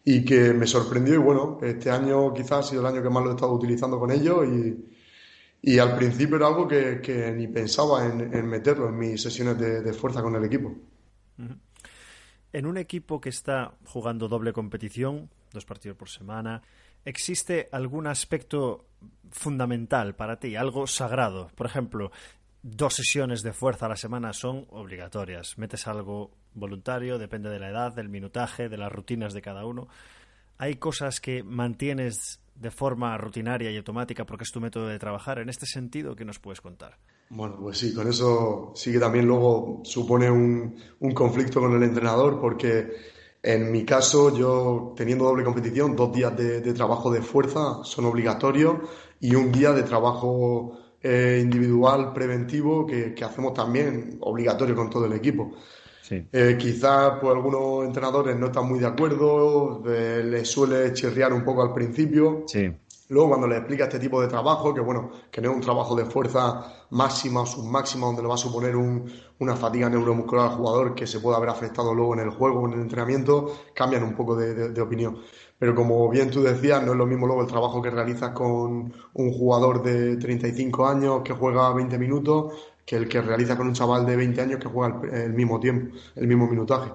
y 0.03 0.25
que 0.25 0.53
me 0.53 0.67
sorprendió. 0.67 1.15
Y 1.15 1.17
bueno, 1.17 1.59
este 1.61 1.89
año 1.89 2.33
quizás 2.33 2.51
ha 2.51 2.63
sido 2.63 2.81
el 2.81 2.87
año 2.87 3.03
que 3.03 3.09
más 3.09 3.23
lo 3.23 3.31
he 3.31 3.33
estado 3.35 3.53
utilizando 3.53 3.99
con 3.99 4.11
ellos 4.11 4.45
y, 4.47 4.85
y 5.61 5.79
al 5.79 5.95
principio 5.95 6.37
era 6.37 6.47
algo 6.47 6.67
que, 6.67 6.99
que 7.01 7.31
ni 7.31 7.47
pensaba 7.47 8.05
en, 8.05 8.33
en, 8.33 8.47
meterlo 8.47 8.89
en 8.89 8.97
mis 8.97 9.21
sesiones 9.21 9.57
de, 9.59 9.81
de 9.81 9.93
fuerza 9.93 10.21
con 10.21 10.35
el 10.35 10.43
equipo. 10.43 10.73
En 12.53 12.65
un 12.65 12.77
equipo 12.77 13.21
que 13.21 13.29
está 13.29 13.73
jugando 13.85 14.27
doble 14.27 14.53
competición, 14.53 15.29
dos 15.53 15.65
partidos 15.65 15.97
por 15.97 16.09
semana, 16.09 16.61
¿existe 17.05 17.69
algún 17.71 18.07
aspecto 18.07 18.85
fundamental 19.29 20.15
para 20.15 20.39
ti, 20.39 20.55
algo 20.55 20.87
sagrado? 20.87 21.49
Por 21.55 21.67
ejemplo, 21.67 22.11
dos 22.63 22.95
sesiones 22.95 23.41
de 23.41 23.53
fuerza 23.53 23.85
a 23.85 23.89
la 23.89 23.95
semana 23.95 24.33
son 24.33 24.65
obligatorias. 24.69 25.57
Metes 25.57 25.87
algo 25.87 26.31
voluntario, 26.53 27.17
depende 27.17 27.49
de 27.49 27.59
la 27.59 27.69
edad, 27.69 27.93
del 27.93 28.09
minutaje, 28.09 28.69
de 28.69 28.77
las 28.77 28.91
rutinas 28.91 29.33
de 29.33 29.41
cada 29.41 29.65
uno. 29.65 29.87
¿Hay 30.57 30.75
cosas 30.75 31.19
que 31.19 31.43
mantienes 31.43 32.41
de 32.61 32.71
forma 32.71 33.17
rutinaria 33.17 33.71
y 33.71 33.77
automática 33.77 34.25
porque 34.25 34.43
es 34.43 34.51
tu 34.51 34.61
método 34.61 34.87
de 34.87 34.99
trabajar. 34.99 35.39
En 35.39 35.49
este 35.49 35.65
sentido, 35.65 36.15
¿qué 36.15 36.23
nos 36.23 36.39
puedes 36.39 36.61
contar? 36.61 36.97
Bueno, 37.29 37.57
pues 37.59 37.79
sí, 37.79 37.93
con 37.93 38.07
eso 38.07 38.71
sí 38.75 38.91
que 38.91 38.99
también 38.99 39.25
luego 39.25 39.81
supone 39.83 40.29
un, 40.29 40.75
conflicto 41.13 41.59
con 41.59 41.75
el 41.75 41.83
entrenador 41.83 42.39
porque 42.39 42.91
en 43.41 43.71
mi 43.71 43.83
caso 43.83 44.37
yo 44.37 44.93
teniendo 44.95 45.25
doble 45.25 45.43
competición, 45.43 45.95
dos 45.95 46.13
días 46.13 46.37
de, 46.37 46.73
trabajo 46.73 47.09
de 47.11 47.21
fuerza 47.21 47.83
son 47.83 48.05
obligatorios 48.05 48.75
y 49.19 49.33
un 49.33 49.51
día 49.51 49.71
de 49.71 49.83
trabajo 49.83 50.77
eh, 51.03 51.39
individual 51.41 52.13
preventivo 52.13 52.85
que, 52.85 53.13
que 53.13 53.23
hacemos 53.23 53.53
también 53.53 54.17
obligatorio 54.21 54.75
con 54.75 54.89
todo 54.89 55.05
el 55.05 55.13
equipo. 55.13 55.51
Eh, 56.11 56.57
quizás 56.59 57.19
pues, 57.21 57.33
algunos 57.33 57.85
entrenadores 57.85 58.37
no 58.37 58.47
están 58.47 58.67
muy 58.67 58.79
de 58.79 58.87
acuerdo, 58.87 59.81
eh, 59.87 60.21
les 60.23 60.49
suele 60.49 60.91
chirriar 60.93 61.31
un 61.31 61.43
poco 61.43 61.61
al 61.61 61.73
principio. 61.73 62.45
Luego, 63.09 63.29
cuando 63.29 63.47
les 63.47 63.57
explica 63.57 63.85
este 63.85 63.99
tipo 63.99 64.21
de 64.21 64.29
trabajo, 64.29 64.73
que 64.73 64.79
bueno, 64.79 65.11
que 65.29 65.41
no 65.41 65.49
es 65.49 65.55
un 65.55 65.61
trabajo 65.61 65.95
de 65.95 66.05
fuerza 66.05 66.85
máxima 66.91 67.41
o 67.41 67.45
submáxima, 67.45 68.07
donde 68.07 68.21
le 68.21 68.27
va 68.29 68.35
a 68.35 68.37
suponer 68.37 68.73
una 68.75 69.55
fatiga 69.57 69.89
neuromuscular 69.89 70.49
al 70.49 70.55
jugador 70.55 70.95
que 70.95 71.05
se 71.05 71.19
pueda 71.19 71.35
haber 71.35 71.49
afectado 71.49 71.93
luego 71.93 72.13
en 72.13 72.21
el 72.21 72.29
juego 72.29 72.61
o 72.61 72.67
en 72.67 72.73
el 72.75 72.81
entrenamiento, 72.81 73.53
cambian 73.73 74.03
un 74.03 74.15
poco 74.15 74.37
de, 74.37 74.81
opinión. 74.81 75.17
Pero 75.61 75.75
como 75.75 76.09
bien 76.09 76.31
tú 76.31 76.41
decías, 76.41 76.83
no 76.83 76.93
es 76.93 76.97
lo 76.97 77.05
mismo 77.05 77.27
luego 77.27 77.43
el 77.43 77.47
trabajo 77.47 77.83
que 77.83 77.91
realizas 77.91 78.31
con 78.31 78.91
un 79.13 79.31
jugador 79.31 79.83
de 79.83 80.17
35 80.17 80.87
años 80.87 81.21
que 81.23 81.33
juega 81.33 81.71
20 81.71 81.99
minutos 81.99 82.51
que 82.83 82.95
el 82.95 83.07
que 83.07 83.21
realiza 83.21 83.55
con 83.55 83.67
un 83.67 83.73
chaval 83.73 84.03
de 84.03 84.15
20 84.15 84.41
años 84.41 84.59
que 84.59 84.67
juega 84.67 84.99
el, 85.13 85.33
mismo 85.33 85.59
tiempo, 85.59 85.95
el 86.15 86.25
mismo 86.25 86.47
minutaje. 86.47 86.91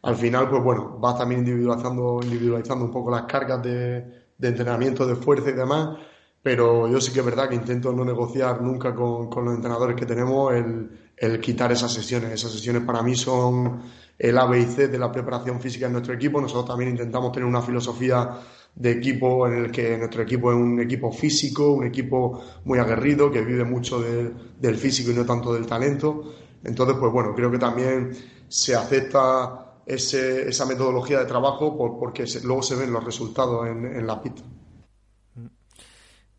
Al 0.00 0.16
final, 0.16 0.48
pues 0.48 0.64
bueno, 0.64 0.96
vas 0.98 1.18
también 1.18 1.40
individualizando, 1.40 2.20
individualizando 2.22 2.86
un 2.86 2.90
poco 2.90 3.10
las 3.10 3.24
cargas 3.24 3.62
de, 3.62 4.02
entrenamiento, 4.40 5.06
de 5.06 5.14
fuerza 5.14 5.50
y 5.50 5.52
demás, 5.52 5.98
pero 6.42 6.88
yo 6.88 7.02
sí 7.02 7.12
que 7.12 7.20
es 7.20 7.26
verdad 7.26 7.50
que 7.50 7.56
intento 7.56 7.92
no 7.92 8.06
negociar 8.06 8.62
nunca 8.62 8.94
con, 8.94 9.28
los 9.28 9.54
entrenadores 9.54 9.96
que 9.96 10.06
tenemos 10.06 10.54
el, 10.54 11.10
el, 11.14 11.40
quitar 11.40 11.72
esas 11.72 11.92
sesiones. 11.92 12.30
Esas 12.32 12.52
sesiones 12.52 12.84
para 12.84 13.02
mí 13.02 13.14
son 13.14 13.82
el 14.18 14.36
A, 14.36 14.46
B 14.46 14.60
y 14.60 14.64
C 14.64 14.88
de 14.88 14.98
la 14.98 15.12
preparación 15.12 15.60
física 15.60 15.86
en 15.86 15.92
nuestro 15.92 16.14
equipo. 16.14 16.40
Nosotros 16.40 16.66
también 16.66 16.90
intentamos 16.90 17.32
tener 17.32 17.48
una 17.48 17.62
filosofía 17.62 18.38
de 18.74 18.90
equipo 18.92 19.46
en 19.46 19.64
el 19.64 19.70
que 19.70 19.96
nuestro 19.96 20.22
equipo 20.22 20.50
es 20.52 20.56
un 20.56 20.80
equipo 20.80 21.12
físico, 21.12 21.72
un 21.72 21.86
equipo 21.86 22.42
muy 22.64 22.78
aguerrido, 22.78 23.30
que 23.30 23.42
vive 23.42 23.64
mucho 23.64 24.00
del 24.00 24.76
físico 24.76 25.10
y 25.10 25.14
no 25.14 25.24
tanto 25.24 25.52
del 25.52 25.66
talento. 25.66 26.34
Entonces, 26.64 26.96
pues 26.98 27.12
bueno, 27.12 27.34
creo 27.34 27.50
que 27.50 27.58
también 27.58 28.10
se 28.48 28.74
acepta 28.74 29.82
esa 29.86 30.66
metodología 30.66 31.20
de 31.20 31.24
trabajo 31.24 31.76
porque 31.98 32.24
luego 32.44 32.62
se 32.62 32.76
ven 32.76 32.92
los 32.92 33.04
resultados 33.04 33.66
en, 33.66 34.06
la 34.06 34.20
pista. 34.20 34.42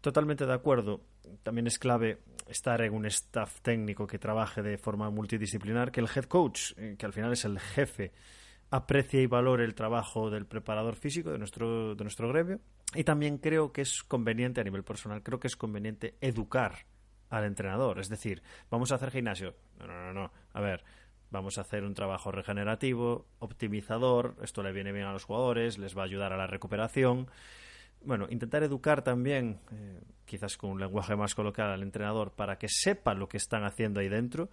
Totalmente 0.01 0.45
de 0.45 0.53
acuerdo. 0.53 1.01
También 1.43 1.67
es 1.67 1.79
clave 1.79 2.19
estar 2.49 2.81
en 2.81 2.93
un 2.93 3.05
staff 3.05 3.61
técnico 3.61 4.07
que 4.07 4.19
trabaje 4.19 4.61
de 4.61 4.77
forma 4.77 5.09
multidisciplinar, 5.09 5.91
que 5.91 5.99
el 5.99 6.07
head 6.13 6.25
coach, 6.25 6.73
eh, 6.77 6.95
que 6.97 7.05
al 7.05 7.13
final 7.13 7.33
es 7.33 7.45
el 7.45 7.59
jefe 7.59 8.11
aprecia 8.71 9.21
y 9.21 9.27
valore 9.27 9.65
el 9.65 9.73
trabajo 9.73 10.29
del 10.29 10.45
preparador 10.45 10.95
físico 10.95 11.31
de 11.31 11.37
nuestro, 11.37 11.95
de 11.95 12.03
nuestro 12.03 12.29
gremio. 12.29 12.59
Y 12.93 13.03
también 13.03 13.37
creo 13.37 13.71
que 13.71 13.81
es 13.81 14.03
conveniente 14.03 14.61
a 14.61 14.63
nivel 14.63 14.83
personal, 14.83 15.23
creo 15.23 15.39
que 15.39 15.47
es 15.47 15.55
conveniente 15.55 16.15
educar 16.21 16.85
al 17.29 17.45
entrenador. 17.45 17.99
Es 17.99 18.09
decir, 18.09 18.41
vamos 18.69 18.91
a 18.91 18.95
hacer 18.95 19.11
gimnasio. 19.11 19.55
No, 19.79 19.87
no, 19.87 19.93
no, 20.05 20.13
no. 20.13 20.31
A 20.53 20.61
ver, 20.61 20.83
vamos 21.31 21.57
a 21.57 21.61
hacer 21.61 21.83
un 21.83 21.93
trabajo 21.93 22.31
regenerativo, 22.31 23.27
optimizador. 23.39 24.35
Esto 24.41 24.63
le 24.63 24.71
viene 24.71 24.91
bien 24.91 25.05
a 25.05 25.13
los 25.13 25.25
jugadores, 25.25 25.77
les 25.77 25.97
va 25.97 26.03
a 26.03 26.05
ayudar 26.05 26.33
a 26.33 26.37
la 26.37 26.47
recuperación. 26.47 27.27
Bueno, 28.03 28.27
intentar 28.29 28.63
educar 28.63 29.03
también, 29.03 29.59
eh, 29.71 30.01
quizás 30.25 30.57
con 30.57 30.71
un 30.71 30.79
lenguaje 30.79 31.15
más 31.15 31.35
coloquial 31.35 31.71
al 31.71 31.83
entrenador, 31.83 32.31
para 32.31 32.57
que 32.57 32.67
sepa 32.69 33.13
lo 33.13 33.27
que 33.27 33.37
están 33.37 33.65
haciendo 33.65 33.99
ahí 33.99 34.09
dentro 34.09 34.49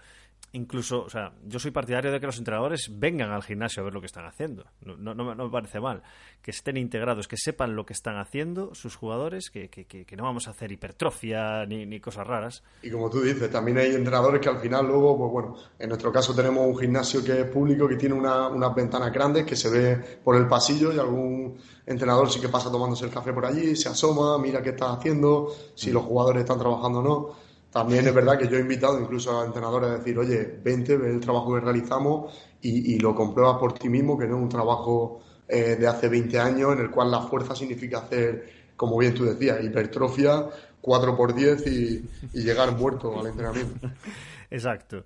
incluso, 0.57 1.05
o 1.05 1.11
sea, 1.11 1.33
yo 1.45 1.59
soy 1.59 1.71
partidario 1.71 2.11
de 2.11 2.19
que 2.19 2.27
los 2.27 2.38
entrenadores 2.38 2.90
vengan 2.90 3.31
al 3.31 3.42
gimnasio 3.42 3.83
a 3.83 3.85
ver 3.85 3.92
lo 3.92 4.01
que 4.01 4.07
están 4.07 4.25
haciendo. 4.25 4.64
No, 4.81 4.97
no, 4.97 5.14
no, 5.14 5.35
me 5.35 5.51
parece 5.51 5.81
mal. 5.81 6.03
Que 6.42 6.51
estén 6.51 6.77
integrados, 6.79 7.29
que 7.29 7.37
sepan 7.37 7.77
lo 7.77 7.85
que 7.85 7.92
están 7.92 8.19
haciendo 8.19 8.75
sus 8.75 8.97
jugadores, 8.97 9.51
que, 9.51 9.69
que, 9.69 9.85
que, 9.85 10.16
no 10.16 10.25
vamos 10.25 10.49
a 10.49 10.51
hacer 10.51 10.73
hipertrofia 10.73 11.66
ni, 11.66 11.85
ni, 11.85 12.01
cosas 12.01 12.27
raras. 12.27 12.62
Y 12.83 12.90
como 12.90 13.11
tú 13.11 13.21
dices, 13.21 13.51
también 13.51 13.79
hay 13.79 13.95
entrenadores 13.95 14.40
que 14.40 14.49
al 14.49 14.59
final 14.59 14.87
luego, 14.87 15.16
pues 15.19 15.31
bueno, 15.31 15.57
en 15.79 15.88
nuestro 15.90 16.11
caso 16.11 16.35
tenemos 16.35 16.66
un 16.66 16.79
gimnasio 16.79 17.23
que 17.23 17.40
es 17.40 17.47
público, 17.47 17.87
que 17.87 17.97
tiene 17.97 18.14
una, 18.14 18.49
unas 18.49 18.75
ventanas 18.75 19.12
grandes, 19.12 19.45
que 19.45 19.57
se 19.57 19.69
ve 19.69 19.97
por 20.25 20.37
el 20.37 20.49
pasillo 20.49 20.92
y 20.92 20.99
algún 20.99 21.59
entrenador 21.85 22.31
sí 22.31 22.40
que 22.40 22.49
pasa 22.49 22.71
tomándose 22.71 23.05
el 23.05 23.11
café 23.11 23.33
por 23.33 23.45
allí, 23.45 23.77
se 23.77 23.90
asoma, 23.90 24.38
mira 24.38 24.62
qué 24.62 24.71
está 24.71 24.92
haciendo, 24.92 25.53
si 25.75 25.92
los 25.92 26.03
jugadores 26.05 26.40
están 26.40 26.59
trabajando 26.59 27.01
o 27.01 27.03
no 27.03 27.46
también 27.77 28.07
es 28.07 28.15
verdad 28.15 28.39
que 28.39 28.49
yo 28.49 28.57
he 28.57 28.61
invitado 28.61 28.99
incluso 28.99 29.39
a 29.39 29.45
entrenadores 29.45 29.91
a 29.91 29.99
decir, 29.99 30.19
oye, 30.19 30.61
vente, 30.65 30.97
ve 30.97 31.11
el 31.11 31.21
trabajo 31.21 31.53
que 31.53 31.61
realizamos 31.61 32.35
y, 32.62 32.99
lo 33.01 33.15
compruebas 33.15 33.59
por 33.59 33.75
ti 33.75 33.91
mismo, 33.91 34.17
que 34.19 34.27
no 34.27 34.39
es 34.39 34.43
un 34.45 34.49
trabajo 34.49 35.21
eh, 35.47 35.77
de 35.77 35.87
hace 35.87 36.09
20 36.09 36.39
años 36.39 36.73
en 36.73 36.79
el 36.79 36.91
cual 36.91 37.11
la 37.11 37.21
fuerza 37.21 37.55
significa 37.55 37.99
hacer, 37.99 38.71
como 38.77 38.97
bien 38.97 39.12
tú 39.12 39.27
decías, 39.27 39.62
hipertrofia 39.62 40.47
4 40.81 41.17
por 41.19 41.35
10 41.35 41.67
y, 41.67 42.09
y 42.33 42.41
llegar 42.41 42.73
muerto 42.73 43.21
al 43.21 43.27
entrenamiento. 43.27 43.91
Exacto. 44.51 45.05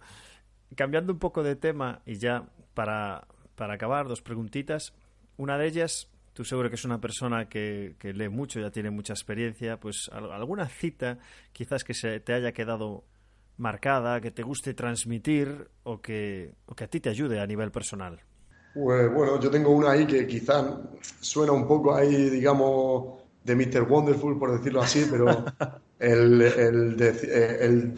Cambiando 0.77 1.13
un 1.13 1.19
poco 1.19 1.43
de 1.43 1.57
tema 1.57 2.03
y 2.07 2.19
ya 2.19 2.45
para, 2.75 3.27
para 3.57 3.75
acabar, 3.75 4.07
dos 4.07 4.23
preguntitas. 4.23 4.95
Una 5.37 5.59
de 5.59 5.67
ellas, 5.67 6.09
tú 6.41 6.45
seguro 6.47 6.71
que 6.71 6.77
es 6.77 6.87
una 6.87 6.99
persona 6.99 7.51
que, 7.51 7.95
lee 8.03 8.31
mucho, 8.31 8.61
ya 8.61 8.71
tiene 8.71 8.89
mucha 8.89 9.13
experiencia, 9.13 9.79
pues 9.79 10.09
alguna 10.11 10.67
cita 10.71 11.19
quizás 11.53 11.85
que 11.85 11.93
se 11.93 12.19
te 12.21 12.33
haya 12.33 12.53
quedado 12.53 13.05
marcada, 13.59 14.23
que 14.23 14.31
te 14.31 14.43
guste 14.43 14.73
transmitir 14.73 15.69
o 15.83 16.01
que, 16.01 16.55
o 16.65 16.75
que 16.75 16.85
a 16.85 16.89
ti 16.89 16.99
te 16.99 17.11
ayude 17.11 17.41
a 17.41 17.47
nivel 17.47 17.71
personal. 17.71 18.23
Pues 18.73 19.13
bueno, 19.13 19.39
yo 19.39 19.51
tengo 19.51 19.69
una 19.69 19.91
ahí 19.91 20.07
que 20.07 20.27
quizás 20.27 20.65
suena 21.21 21.53
un 21.53 21.69
poco 21.69 21.95
ahí, 21.95 22.31
digamos, 22.31 23.21
de 23.45 23.55
Mr. 23.55 23.83
Wonderful, 23.83 24.39
por 24.39 24.57
decirlo 24.57 24.81
así, 24.81 25.07
pero 25.11 25.45
el, 25.99 26.41
el, 26.41 27.95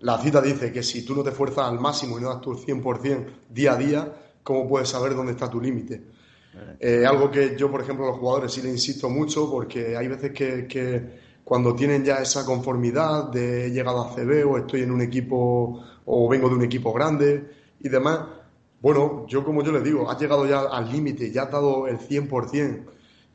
la 0.00 0.18
cita 0.18 0.42
dice 0.42 0.72
que 0.72 0.82
si 0.82 1.04
tú 1.04 1.14
no 1.14 1.22
te 1.22 1.30
esfuerzas 1.30 1.68
al 1.68 1.78
máximo 1.78 2.18
y 2.18 2.22
no 2.22 2.30
das 2.30 2.40
tu 2.40 2.54
100% 2.54 3.26
día 3.50 3.74
a 3.74 3.76
día, 3.76 4.12
¿cómo 4.42 4.68
puedes 4.68 4.88
saber 4.88 5.14
dónde 5.14 5.30
está 5.30 5.48
tu 5.48 5.60
límite? 5.60 6.10
Eh, 6.78 7.06
algo 7.06 7.30
que 7.30 7.56
yo, 7.56 7.70
por 7.70 7.80
ejemplo, 7.80 8.04
a 8.04 8.10
los 8.10 8.18
jugadores 8.18 8.52
sí 8.52 8.62
le 8.62 8.68
insisto 8.68 9.08
mucho 9.08 9.50
porque 9.50 9.96
hay 9.96 10.08
veces 10.08 10.32
que, 10.32 11.22
cuando 11.44 11.74
tienen 11.74 12.04
ya 12.04 12.20
esa 12.20 12.44
conformidad 12.44 13.30
de 13.30 13.66
he 13.66 13.70
llegado 13.70 14.02
a 14.02 14.14
CB 14.14 14.46
o 14.46 14.58
estoy 14.58 14.82
en 14.82 14.90
un 14.90 15.00
equipo 15.00 15.82
o 16.04 16.28
vengo 16.28 16.48
de 16.48 16.54
un 16.54 16.62
equipo 16.62 16.92
grande 16.92 17.48
y 17.80 17.88
demás, 17.88 18.20
bueno, 18.80 19.26
yo 19.28 19.44
como 19.44 19.62
yo 19.62 19.72
les 19.72 19.82
digo, 19.82 20.10
has 20.10 20.20
llegado 20.20 20.46
ya 20.46 20.60
al 20.60 20.90
límite, 20.90 21.30
ya 21.30 21.44
has 21.44 21.52
dado 21.52 21.86
el 21.86 21.98
100%. 21.98 22.84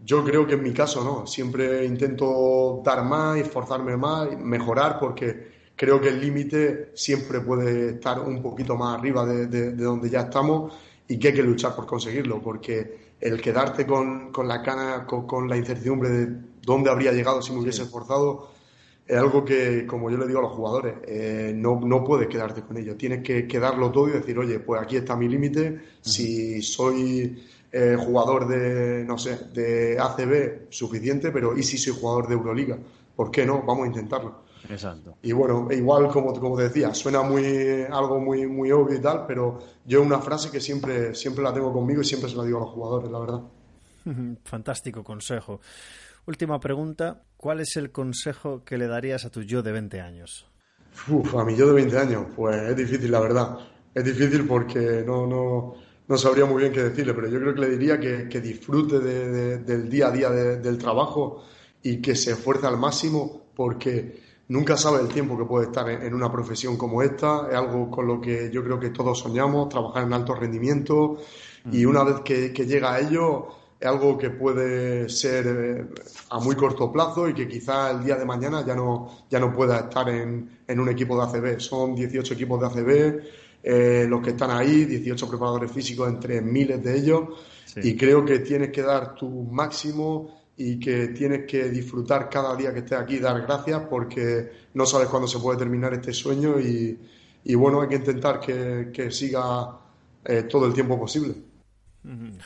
Yo 0.06 0.24
creo 0.24 0.46
que 0.46 0.54
en 0.54 0.64
mi 0.64 0.74
caso 0.74 1.04
no, 1.04 1.26
siempre 1.26 1.86
intento 1.86 2.82
dar 2.86 3.04
más, 3.04 3.38
esforzarme 3.38 3.98
más, 3.98 4.38
mejorar 4.38 5.00
porque 5.00 5.48
creo 5.76 6.00
que 6.00 6.10
el 6.10 6.22
límite 6.22 6.92
siempre 6.94 7.40
puede 7.42 7.92
estar 7.92 8.20
un 8.20 8.42
poquito 8.42 8.76
más 8.76 8.98
arriba 9.00 9.26
de, 9.26 9.48
de 9.48 9.84
donde 9.84 10.10
ya 10.10 10.22
estamos 10.22 10.74
y 11.08 11.18
que 11.18 11.30
hay 11.30 11.34
que 11.34 11.44
luchar 11.44 11.76
por 11.76 11.86
conseguirlo, 11.86 12.42
porque 12.42 13.07
el 13.20 13.42
quedarte 13.42 13.86
con, 13.86 14.32
con 14.32 14.48
la 14.48 14.62
cana, 14.62 15.06
con, 15.06 15.48
la 15.50 15.58
incertidumbre 15.58 16.10
de 16.10 16.38
dónde 16.62 16.90
habría 16.90 17.12
llegado 17.12 17.42
si 17.42 17.52
me 17.52 17.60
hubiese 17.60 17.84
esforzado, 17.84 18.50
es 19.08 19.18
algo 19.18 19.46
que, 19.46 19.86
como 19.88 20.12
yo 20.12 20.18
le 20.18 20.28
digo 20.28 20.40
a 20.40 20.44
los 20.44 20.52
jugadores, 20.52 20.96
eh, 21.08 21.54
no, 21.56 21.80
no 21.80 22.04
puedes 22.04 22.28
quedarte 22.28 22.62
con 22.62 22.78
ello. 22.78 22.98
Tienes 22.98 23.24
que, 23.24 23.48
quedarlo 23.48 23.90
todo 23.90 24.10
y 24.10 24.12
decir, 24.12 24.38
oye, 24.38 24.60
pues 24.60 24.82
aquí 24.82 24.98
está 24.98 25.16
mi 25.16 25.30
límite. 25.30 25.80
Si 26.02 26.62
soy 26.62 27.42
eh, 27.72 27.96
jugador 27.98 28.48
de, 28.48 29.06
no 29.06 29.18
sé, 29.18 29.38
de 29.54 29.98
ACB, 29.98 30.68
suficiente, 30.70 31.32
pero 31.32 31.58
¿y 31.58 31.64
si 31.64 31.78
soy 31.78 31.94
jugador 31.98 32.28
de 32.28 32.34
Euroliga? 32.34 32.78
¿Por 33.16 33.32
qué 33.32 33.46
no? 33.46 33.64
Vamos 33.64 33.86
a 33.86 33.88
intentarlo. 33.88 34.47
Exacto. 34.70 35.18
Y 35.22 35.32
bueno, 35.32 35.68
igual 35.72 36.08
como, 36.10 36.34
como 36.40 36.58
te 36.58 36.64
decía, 36.64 36.94
suena 36.94 37.22
muy 37.22 37.84
algo 37.90 38.20
muy, 38.20 38.48
muy 38.48 38.72
obvio 38.72 38.98
y 38.98 39.02
tal, 39.02 39.26
pero 39.26 39.60
yo 39.86 40.02
una 40.02 40.20
frase 40.20 40.52
que 40.52 40.60
siempre, 40.60 41.16
siempre 41.16 41.44
la 41.44 41.54
tengo 41.54 41.72
conmigo 41.72 42.02
y 42.02 42.06
siempre 42.06 42.30
se 42.30 42.36
la 42.36 42.44
digo 42.44 42.58
a 42.58 42.62
los 42.62 42.70
jugadores, 42.70 43.12
la 43.12 43.20
verdad. 43.20 43.42
Fantástico 44.44 45.04
consejo. 45.04 45.62
Última 46.26 46.60
pregunta, 46.60 47.24
¿cuál 47.38 47.62
es 47.62 47.78
el 47.78 47.92
consejo 47.92 48.64
que 48.66 48.78
le 48.78 48.88
darías 48.88 49.26
a 49.26 49.30
tu 49.30 49.44
yo 49.44 49.64
de 49.64 49.72
20 49.72 50.02
años? 50.02 50.46
Uf, 51.08 51.36
a 51.36 51.46
mi 51.46 51.56
yo 51.56 51.68
de 51.68 51.74
20 51.74 51.98
años, 51.98 52.26
pues 52.36 52.56
es 52.70 52.76
difícil, 52.76 53.12
la 53.12 53.20
verdad. 53.20 53.58
Es 53.94 54.04
difícil 54.04 54.46
porque 54.46 55.04
no, 55.06 55.26
no, 55.26 55.76
no 56.08 56.18
sabría 56.18 56.46
muy 56.46 56.62
bien 56.62 56.74
qué 56.74 56.84
decirle, 56.84 57.14
pero 57.14 57.30
yo 57.30 57.40
creo 57.40 57.54
que 57.54 57.62
le 57.62 57.70
diría 57.70 58.00
que, 58.00 58.28
que 58.28 58.42
disfrute 58.42 59.00
del 59.00 59.90
día 59.90 60.08
a 60.08 60.12
día 60.12 60.30
del 60.30 60.78
trabajo 60.78 61.44
y 61.82 62.02
que 62.02 62.16
se 62.16 62.32
esfuerce 62.32 62.68
al 62.68 62.78
máximo 62.78 63.48
porque 63.56 64.27
Nunca 64.50 64.78
sabe 64.78 65.02
el 65.02 65.10
tiempo 65.10 65.38
que 65.38 65.44
puede 65.44 65.66
estar 65.66 65.90
en, 65.90 66.14
una 66.14 66.32
profesión 66.32 66.78
como 66.78 67.02
esta. 67.02 67.48
Es 67.50 67.56
algo 67.56 67.92
con 67.92 68.08
lo 68.08 68.22
que 68.22 68.50
yo 68.52 68.64
creo 68.64 68.80
que 68.80 68.92
todos 68.92 69.20
soñamos, 69.20 69.68
trabajar 69.68 70.04
en 70.04 70.14
alto 70.14 70.34
rendimiento. 70.34 71.18
Y 71.70 71.84
una 71.84 72.04
vez 72.04 72.22
que, 72.22 72.66
llega 72.66 72.94
a 72.94 73.00
ello, 73.02 73.48
es 73.78 73.86
algo 73.86 74.18
que 74.18 74.30
puede 74.30 75.10
ser 75.10 75.46
eh, 75.48 75.86
a 76.30 76.40
muy 76.40 76.56
corto 76.56 76.92
plazo 76.92 77.28
y 77.28 77.34
que 77.34 77.46
quizá 77.46 77.92
el 77.92 78.06
día 78.06 78.16
de 78.16 78.24
mañana 78.24 78.66
ya 78.66 78.74
no, 78.74 79.26
ya 79.30 79.40
no 79.40 79.52
pueda 79.52 79.80
estar 79.80 80.08
en, 80.08 80.60
en 80.66 80.80
un 80.80 80.88
equipo 80.88 81.18
de 81.18 81.24
ACB. 81.24 81.60
Son 81.60 81.94
18 81.94 82.34
equipos 82.34 82.62
de 82.62 82.68
ACB, 82.68 83.22
eh, 83.64 84.06
los 84.08 84.22
que 84.22 84.30
están 84.30 84.52
ahí, 84.52 84.86
18 84.86 85.28
preparadores 85.28 85.70
físicos 85.72 86.08
entre 86.08 86.42
miles 86.42 86.82
de 86.82 86.98
ellos, 86.98 87.24
y 87.76 87.98
creo 87.98 88.24
que 88.24 88.40
tienes 88.40 88.72
que 88.72 88.82
dar 88.82 89.14
tu 89.14 89.28
máximo 89.30 90.47
y 90.58 90.80
que 90.80 91.10
tienes 91.10 91.46
que 91.46 91.70
disfrutar 91.70 92.30
cada 92.30 92.56
día 92.56 92.74
que 92.74 92.80
estés 92.80 92.98
aquí, 92.98 93.20
dar 93.20 93.42
gracias 93.44 93.84
porque 93.90 94.52
no 94.74 94.86
sabes 94.86 95.08
cuándo 95.08 95.28
se 95.28 95.40
puede 95.40 95.60
terminar 95.60 95.94
este 95.94 96.12
sueño 96.14 96.60
y, 96.60 97.00
y 97.44 97.56
bueno, 97.56 97.82
hay 97.82 97.88
que 97.90 97.96
intentar 97.96 98.40
que, 98.40 98.90
que 98.92 99.12
siga 99.12 99.80
eh, 100.26 100.44
todo 100.44 100.66
el 100.66 100.74
tiempo 100.74 101.00
posible. 101.00 101.36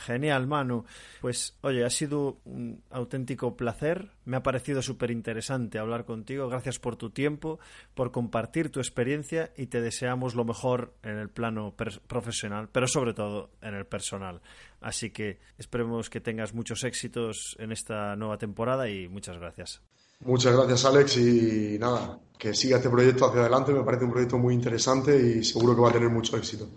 Genial, 0.06 0.46
Manu. 0.46 0.84
Pues 1.20 1.56
oye, 1.60 1.84
ha 1.84 1.90
sido 1.90 2.38
un 2.44 2.82
auténtico 2.90 3.56
placer. 3.56 4.10
Me 4.24 4.36
ha 4.36 4.42
parecido 4.42 4.82
súper 4.82 5.10
interesante 5.10 5.78
hablar 5.78 6.04
contigo. 6.04 6.48
Gracias 6.48 6.78
por 6.78 6.96
tu 6.96 7.10
tiempo, 7.10 7.60
por 7.94 8.10
compartir 8.10 8.70
tu 8.70 8.80
experiencia 8.80 9.52
y 9.56 9.66
te 9.66 9.80
deseamos 9.80 10.34
lo 10.34 10.44
mejor 10.44 10.94
en 11.02 11.18
el 11.18 11.28
plano 11.28 11.74
profesional, 12.06 12.68
pero 12.72 12.88
sobre 12.88 13.14
todo 13.14 13.50
en 13.60 13.74
el 13.74 13.86
personal. 13.86 14.40
Así 14.80 15.10
que 15.10 15.38
esperemos 15.58 16.10
que 16.10 16.20
tengas 16.20 16.54
muchos 16.54 16.82
éxitos 16.84 17.56
en 17.58 17.70
esta 17.72 18.16
nueva 18.16 18.38
temporada 18.38 18.88
y 18.88 19.08
muchas 19.08 19.38
gracias. 19.38 19.80
Muchas 20.24 20.54
gracias, 20.54 20.84
Alex. 20.84 21.16
Y 21.16 21.78
nada, 21.78 22.18
que 22.38 22.54
siga 22.54 22.76
este 22.76 22.90
proyecto 22.90 23.26
hacia 23.26 23.40
adelante. 23.40 23.72
Me 23.72 23.82
parece 23.82 24.04
un 24.04 24.12
proyecto 24.12 24.38
muy 24.38 24.54
interesante 24.54 25.16
y 25.16 25.44
seguro 25.44 25.74
que 25.74 25.80
va 25.80 25.90
a 25.90 25.92
tener 25.92 26.10
mucho 26.10 26.36
éxito. 26.36 26.68